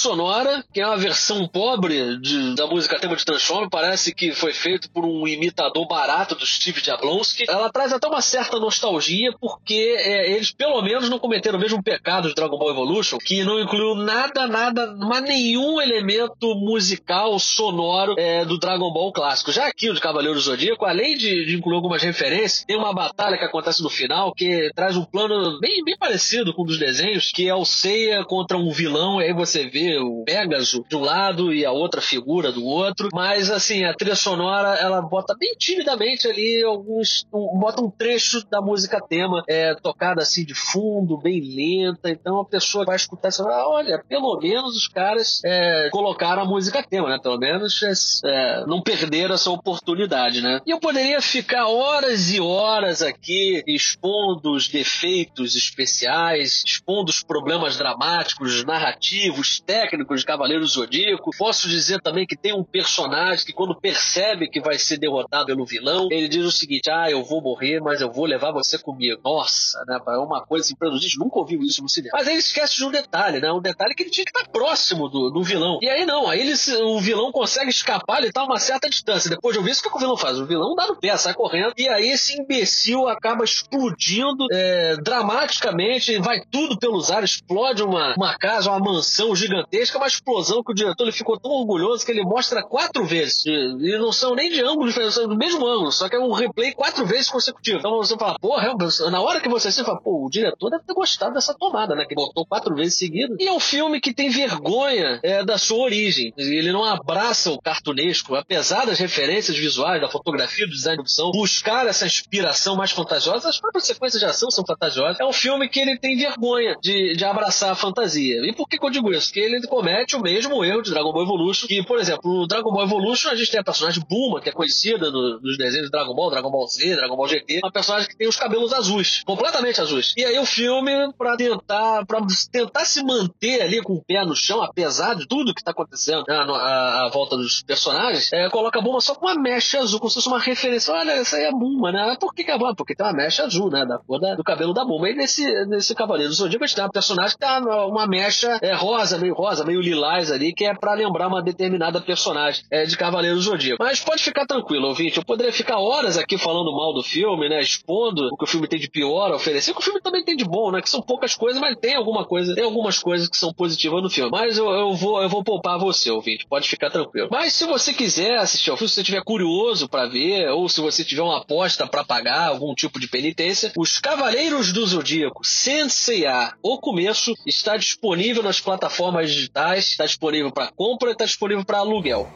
que 0.73 0.81
é 0.81 0.87
uma 0.87 0.97
versão 0.97 1.47
pobre 1.47 2.19
de, 2.19 2.55
da 2.55 2.67
música 2.67 2.99
tema 2.99 3.17
de 3.17 3.25
Transform, 3.25 3.69
parece 3.69 4.15
que 4.15 4.33
foi 4.33 4.53
feito 4.53 4.91
por 4.91 5.05
um 5.05 5.27
imitador 5.27 5.87
barato 5.87 6.35
do 6.35 6.47
Steve 6.47 6.83
Jablonski. 6.83 7.45
Ela 7.49 7.71
traz 7.71 7.93
até 7.93 8.07
uma 8.09 8.21
certa 8.21 8.59
nostalgia, 8.59 9.33
porque 9.41 9.97
é, 9.99 10.33
eles 10.33 10.51
pelo 10.51 10.81
menos 10.83 11.09
não 11.09 11.19
cometeram 11.19 11.59
o 11.59 11.61
mesmo 11.61 11.83
pecado 11.83 12.29
de 12.29 12.35
Dragon 12.35 12.59
Ball 12.59 12.71
Evolution, 12.71 13.19
que 13.19 13.45
não 13.45 13.61
incluiu 13.61 13.95
nada, 13.95 14.47
nada, 14.47 14.97
mas 14.97 15.23
nenhum 15.23 15.81
elemento 15.81 16.55
musical, 16.55 17.39
sonoro 17.39 18.15
é, 18.19 18.45
do 18.45 18.59
Dragon 18.59 18.93
Ball 18.93 19.13
clássico. 19.13 19.53
Já 19.53 19.67
aqui 19.67 19.91
o 19.91 19.95
de 19.95 20.01
Cavaleiro 20.01 20.39
Zodíaco, 20.41 20.85
além 20.85 21.17
de, 21.17 21.47
de, 21.47 21.57
incluir 21.57 21.77
algumas 21.77 22.03
referências, 22.03 22.65
tem 22.65 22.77
uma 22.77 22.95
batalha 22.95 23.37
que 23.37 23.45
acontece 23.45 23.83
no 23.83 23.91
final 23.91 24.33
que 24.33 24.71
traz 24.75 24.97
um 24.97 25.05
plano 25.05 25.59
bem, 25.61 25.85
bem 25.85 25.97
parecido 25.97 26.55
com 26.55 26.63
um 26.63 26.67
dos 26.67 26.79
desenhos, 26.79 27.31
que 27.33 27.49
é 27.49 27.55
o 27.55 27.65
Seiya 27.65 28.25
contra 28.25 28.57
um 28.57 28.71
vilão, 28.71 29.21
e 29.21 29.25
aí 29.25 29.33
você 29.33 29.67
vê 29.67 29.98
o 29.99 30.25
Pégaso 30.25 30.85
de 30.89 30.97
um 30.97 31.01
lado 31.01 31.53
e 31.53 31.65
a 31.65 31.73
outra 31.73 32.01
figura 32.01 32.53
do 32.53 32.65
outro, 32.65 33.09
mas 33.13 33.51
assim, 33.51 33.85
a 33.85 33.95
trilha 33.95 34.17
sonora 34.17 34.75
ela 34.77 35.01
bota 35.03 35.35
bem 35.39 35.55
timidamente 35.59 36.27
ali 36.27 36.63
alguns. 36.63 37.27
Um, 37.33 37.59
bota 37.59 37.83
um 37.83 37.91
trecho 37.91 38.45
da 38.49 38.61
música 38.61 39.01
tema 39.01 39.43
é, 39.49 39.75
tocada 39.75 40.23
assim 40.23 40.45
de 40.45 40.55
fundo, 40.55 41.19
bem 41.19 41.41
lenta, 41.41 42.11
então 42.11 42.41
a 42.41 42.45
pessoa 42.45 42.85
vai 42.85 42.97
escutar 42.97 43.29
e 43.29 43.37
fala, 43.37 43.69
olha, 43.69 44.03
pelo 44.09 44.39
menos 44.41 44.77
os 44.77 44.89
caras 44.89 45.41
é, 45.45 45.89
colocaram 45.91 46.43
a 46.43 46.45
música 46.45 46.83
tema, 46.83 47.09
né? 47.09 47.19
Pelo 47.23 47.39
menos 47.39 47.83
é, 47.83 47.93
é, 48.27 48.67
não 48.67 48.83
perderam 48.83 49.35
essa 49.35 49.51
oportunidade, 49.51 50.41
né? 50.41 50.61
E 50.67 50.71
eu 50.71 50.81
poderia 50.81 51.21
ficar 51.21 51.67
horas 51.67 52.33
e 52.33 52.41
horas 52.41 53.03
aqui 53.03 53.63
expondo 53.67 54.53
os 54.53 54.69
defeitos 54.69 55.55
especiais, 55.55 56.63
expondo 56.65 57.11
os 57.11 57.23
problemas 57.23 57.77
dramáticos, 57.77 58.65
narrativos, 58.65 59.61
técnicos 59.61 59.88
de 59.97 60.25
Cavaleiro 60.25 60.67
Zodíaco. 60.67 61.31
Posso 61.37 61.69
dizer 61.69 62.01
também 62.01 62.27
que 62.27 62.37
tem 62.37 62.55
um 62.55 62.65
personagem 62.65 63.45
que 63.45 63.53
quando 63.53 63.79
percebe 63.79 64.49
que 64.49 64.61
vai 64.61 64.79
ser 64.79 64.99
derrotado 64.99 65.47
pelo 65.47 65.65
vilão, 65.65 66.09
ele 66.11 66.29
diz 66.29 66.45
o 66.45 66.53
seguinte: 66.53 66.91
ah, 66.91 67.11
eu 67.11 67.25
vou 67.25 67.41
morrer, 67.41 67.81
mas 67.81 68.01
eu 68.01 68.11
vou 68.11 68.27
levar 68.27 68.53
você 68.53 68.79
comigo. 68.79 69.21
Nossa, 69.25 69.83
né? 69.87 69.99
É 70.09 70.19
uma 70.19 70.45
coisa 70.45 70.65
assim, 70.65 70.77
pra 70.77 70.91
gente 70.91 71.19
nunca 71.19 71.39
ouviu 71.39 71.63
isso 71.63 71.83
no 71.83 71.89
cinema. 71.89 72.17
Mas 72.17 72.27
aí 72.27 72.35
ele 72.35 72.41
esquece 72.41 72.77
de 72.77 72.85
um 72.85 72.91
detalhe, 72.91 73.41
né? 73.41 73.51
Um 73.53 73.61
detalhe 73.61 73.95
que 73.95 74.03
ele 74.03 74.11
tinha 74.11 74.25
que 74.25 74.31
estar 74.31 74.51
próximo 74.51 75.09
do, 75.09 75.31
do 75.31 75.43
vilão. 75.43 75.79
E 75.83 75.89
aí 75.89 76.05
não, 76.05 76.29
aí 76.29 76.41
ele, 76.41 76.55
o 76.83 77.01
vilão 77.01 77.33
consegue 77.33 77.71
escapar, 77.71 78.23
ele 78.23 78.33
tá 78.33 78.43
a 78.43 78.45
uma 78.45 78.59
certa 78.59 78.89
distância. 78.89 79.31
Depois 79.31 79.55
de 79.55 79.59
ouvir 79.59 79.71
isso, 79.71 79.81
o 79.87 79.91
que 79.91 79.97
o 79.97 80.01
vilão 80.01 80.17
faz? 80.17 80.39
O 80.39 80.47
vilão 80.47 80.75
dá 80.75 80.87
no 80.87 80.97
pé, 80.97 81.17
sai 81.17 81.35
correndo, 81.35 81.73
e 81.77 81.89
aí 81.89 82.09
esse 82.11 82.41
imbecil 82.41 83.09
acaba 83.09 83.45
explodindo 83.45 84.47
é, 84.53 84.97
dramaticamente, 84.97 86.19
vai 86.19 86.43
tudo 86.51 86.79
pelos 86.79 87.11
ares, 87.11 87.31
explode 87.31 87.83
uma, 87.83 88.15
uma 88.17 88.37
casa, 88.37 88.71
uma 88.71 88.81
mansão 88.81 89.35
gigantesca, 89.35 89.78
uma 89.97 90.07
explosão 90.07 90.63
que 90.63 90.73
o 90.73 90.75
diretor 90.75 91.05
ele 91.05 91.13
ficou 91.13 91.39
tão 91.39 91.51
orgulhoso 91.51 92.05
que 92.05 92.13
ele 92.13 92.23
mostra 92.23 92.63
quatro 92.63 93.05
vezes. 93.05 93.45
E, 93.47 93.99
não 93.99 94.13
são 94.13 94.35
nem 94.35 94.51
de 94.51 94.63
ângulos 94.63 94.89
diferentes, 94.89 95.15
são 95.15 95.29
do 95.29 95.37
mesmo 95.37 95.67
ângulo, 95.67 95.93
só 95.93 96.09
que 96.09 96.17
é 96.17 96.19
um 96.19 96.33
replay 96.33 96.73
quatro 96.73 97.07
vezes 97.07 97.29
consecutivo. 97.29 97.79
Então 97.79 97.97
você 97.97 98.17
fala, 98.17 98.39
porra, 98.39 98.75
na 99.11 99.21
hora 99.21 99.41
que 99.41 99.49
você 99.49 99.71
se 99.71 99.85
fala, 99.85 100.01
pô, 100.01 100.27
o 100.27 100.31
diretor 100.31 100.71
deve 100.71 100.85
ter 100.85 100.95
gostado 100.95 101.35
dessa 101.35 101.55
tomada, 101.55 101.95
né? 101.95 102.05
Que 102.07 102.15
botou 102.15 102.47
quatro 102.47 102.75
vezes 102.75 102.99
seguidas. 102.99 103.37
E 103.39 103.47
é 103.47 103.53
um 103.53 103.61
filme 103.61 104.01
que 104.01 104.13
tem 104.13 104.31
vergonha 104.31 105.21
é, 105.23 105.45
da 105.45 105.59
sua 105.59 105.79
origem. 105.79 106.33
Ele 106.37 106.73
não 106.73 106.85
abraça 106.85 107.51
o 107.51 107.61
cartunesco, 107.61 108.35
apesar 108.35 108.87
das 108.87 108.99
referências 108.99 109.57
visuais, 109.57 110.01
da 110.01 110.09
fotografia, 110.09 110.67
do 110.67 110.73
design 110.73 110.97
de 110.97 111.03
opção, 111.03 111.31
buscar 111.31 111.87
essa 111.87 112.07
inspiração 112.07 112.77
mais 112.77 112.91
fantasiosa, 112.91 113.49
as 113.49 113.61
próprias 113.61 113.87
sequências 113.87 114.21
de 114.21 114.27
ação 114.27 114.51
são 114.51 114.65
fantasiosas. 114.67 115.21
É 115.21 115.25
um 115.25 115.33
filme 115.33 115.69
que 115.69 115.81
ele 115.81 115.99
tem 115.99 116.17
vergonha 116.17 116.77
de, 116.81 117.15
de 117.17 117.25
abraçar 117.25 117.71
a 117.71 117.75
fantasia. 117.75 118.37
E 118.47 118.55
por 118.55 118.69
que, 118.69 118.79
que 118.79 118.85
eu 118.85 118.91
digo 118.91 119.13
isso? 119.13 119.29
Porque 119.29 119.41
ele 119.41 119.61
comete 119.69 120.17
o 120.17 120.21
mesmo 120.21 120.65
erro 120.65 120.83
de 120.83 120.91
Dragon 120.91 121.13
Ball 121.13 121.23
Evolution, 121.23 121.67
que, 121.67 121.83
por 121.83 121.99
exemplo, 121.99 122.41
no 122.41 122.47
Dragon 122.47 122.71
Ball 122.71 122.85
Evolution 122.85 123.31
a 123.31 123.37
gente 123.37 123.51
tem 123.51 123.61
a 123.61 123.65
personagem 123.65 124.03
Bulma, 124.09 124.41
que 124.41 124.49
é 124.49 124.53
conhecida 124.53 125.11
no, 125.11 125.41
nos 125.41 125.57
desenhos 125.57 125.87
de 125.87 125.91
Dragon 125.91 126.15
Ball, 126.15 126.31
Dragon 126.31 126.51
Ball 126.51 126.67
Z, 126.67 126.97
Dragon 126.97 127.17
Ball 127.17 127.29
GT, 127.29 127.61
uma 127.63 127.73
personagem 127.73 128.09
que 128.09 128.17
tem 128.17 128.29
os 128.29 128.37
cabelos 128.37 128.73
azuis, 128.73 129.23
completamente 129.25 129.81
azuis. 129.81 130.15
E 130.17 130.25
aí 130.25 130.39
o 130.39 130.47
filme, 130.47 131.13
pra 131.17 131.37
tentar, 131.37 132.05
pra 132.07 132.21
tentar 132.51 132.85
se 132.85 133.03
manter 133.05 133.63
ali 133.63 133.83
com 133.83 133.95
o 133.95 134.05
pé 134.05 134.25
no 134.25 134.35
chão, 134.35 134.63
apesar 134.63 135.15
de 135.15 135.27
tudo 135.27 135.55
que 135.55 135.63
tá 135.63 135.71
acontecendo 135.71 136.25
né, 136.27 136.35
à, 136.35 137.07
à, 137.07 137.11
volta 137.13 137.37
dos 137.37 137.63
personagens, 137.63 138.33
é, 138.33 138.49
coloca 138.49 138.79
a 138.79 138.83
Bulma 138.83 139.01
só 139.01 139.15
com 139.15 139.27
uma 139.27 139.35
mecha 139.35 139.79
azul, 139.79 139.99
como 139.99 140.11
se 140.11 140.15
fosse 140.15 140.29
uma 140.29 140.41
referência. 140.41 140.93
Olha, 140.95 141.13
essa 141.13 141.37
aí 141.37 141.45
é 141.45 141.49
a 141.49 141.53
Bulma, 141.53 141.93
né? 141.93 142.17
Por 142.19 142.35
que, 142.35 142.45
que 142.45 142.51
é 142.51 142.55
a 142.55 142.59
Bulma? 142.59 142.75
Porque 142.75 142.95
tem 142.95 143.07
uma 143.07 143.13
mecha 143.13 143.45
azul, 143.45 143.71
né? 143.71 143.85
Da 143.85 143.99
cor 143.99 144.21
da, 144.21 144.35
do 144.35 144.45
cabelo 144.45 144.73
da 144.73 144.85
Bulma. 144.85 145.11
E 145.11 145.15
nesse, 145.15 145.45
nesse 145.67 145.95
Cavaleiro 145.95 146.31
do 146.31 146.35
Zodíaco 146.35 146.65
a 146.65 146.67
gente 146.67 146.77
tem 146.77 146.85
uma 146.85 146.91
personagem 146.91 147.33
que 147.33 147.39
tá 147.39 147.59
uma 147.87 148.07
mecha 148.07 148.59
é, 148.63 148.75
rosa, 148.75 149.19
meio 149.19 149.35
rosa, 149.35 149.48
meio 149.65 149.81
lilás 149.81 150.31
ali, 150.31 150.53
que 150.53 150.65
é 150.65 150.75
para 150.75 150.95
lembrar 150.95 151.29
uma 151.29 151.43
determinada 151.43 152.01
personagem 152.01 152.65
é, 152.71 152.85
de 152.85 152.97
Cavaleiro 152.97 153.37
do 153.37 153.43
Zodíaco. 153.43 153.83
Mas 153.83 154.01
pode 154.01 154.23
ficar 154.23 154.47
tranquilo, 154.47 154.89
ouvinte. 154.89 155.19
Eu 155.19 155.25
poderia 155.25 155.53
ficar 155.53 155.79
horas 155.79 156.17
aqui 156.17 156.39
falando 156.39 156.73
mal 156.73 156.93
do 156.93 157.03
filme, 157.03 157.49
né? 157.49 157.61
Expondo 157.61 158.29
o 158.33 158.37
que 158.37 158.45
o 158.45 158.47
filme 158.47 158.69
tem 158.69 158.79
de 158.79 158.91
pior 158.91 159.31
a 159.31 159.37
oferecer, 159.37 159.71
o 159.71 159.75
que 159.75 159.81
o 159.81 159.85
filme 159.85 160.01
também 160.01 160.25
tem 160.25 160.37
de 160.37 160.45
bom, 160.45 160.71
né? 160.71 160.81
Que 160.81 160.91
são 160.91 161.03
poucas 161.03 161.35
coisas, 161.35 161.61
mas 161.61 161.77
tem 161.77 161.95
alguma 161.95 162.25
coisa, 162.25 162.55
tem 162.55 162.65
algumas 162.65 162.99
coisas 162.99 163.29
que 163.29 163.37
são 163.37 163.53
positivas 163.53 164.03
no 164.03 164.11
filme. 164.11 164.31
Mas 164.31 164.59
eu, 164.59 164.69
eu 164.71 164.95
vou, 164.95 165.23
eu 165.23 165.29
vou 165.29 165.43
poupar 165.43 165.79
você, 165.79 166.11
ouvinte. 166.11 166.47
Pode 166.49 166.69
ficar 166.69 166.91
tranquilo. 166.91 167.29
Mas 167.31 167.53
se 167.53 167.65
você 167.65 167.93
quiser 167.93 168.37
assistir 168.39 168.71
ao 168.71 168.77
filme, 168.77 168.89
se 168.89 168.95
você 168.97 169.01
estiver 169.03 169.23
curioso 169.23 169.89
para 169.89 170.07
ver, 170.07 170.49
ou 170.51 170.69
se 170.69 170.81
você 170.81 171.05
tiver 171.05 171.23
uma 171.23 171.39
aposta 171.39 171.87
para 171.87 172.05
pagar 172.05 172.49
algum 172.49 172.75
tipo 172.75 172.99
de 172.99 173.09
penitência, 173.09 173.73
Os 173.77 173.99
Cavaleiros 173.99 174.73
do 174.73 174.87
Zodíaco, 174.87 175.45
Sensei 175.45 176.27
A, 176.27 176.55
o 176.63 176.79
começo, 176.79 177.35
está 177.47 177.77
disponível 177.77 178.43
nas 178.43 178.61
plataformas 178.61 179.31
digitais, 179.39 179.87
está 179.87 180.05
disponível 180.05 180.53
para 180.53 180.71
compra 180.73 181.09
e 181.11 181.13
está 181.13 181.25
disponível 181.25 181.65
para 181.65 181.79
aluguel. 181.79 182.29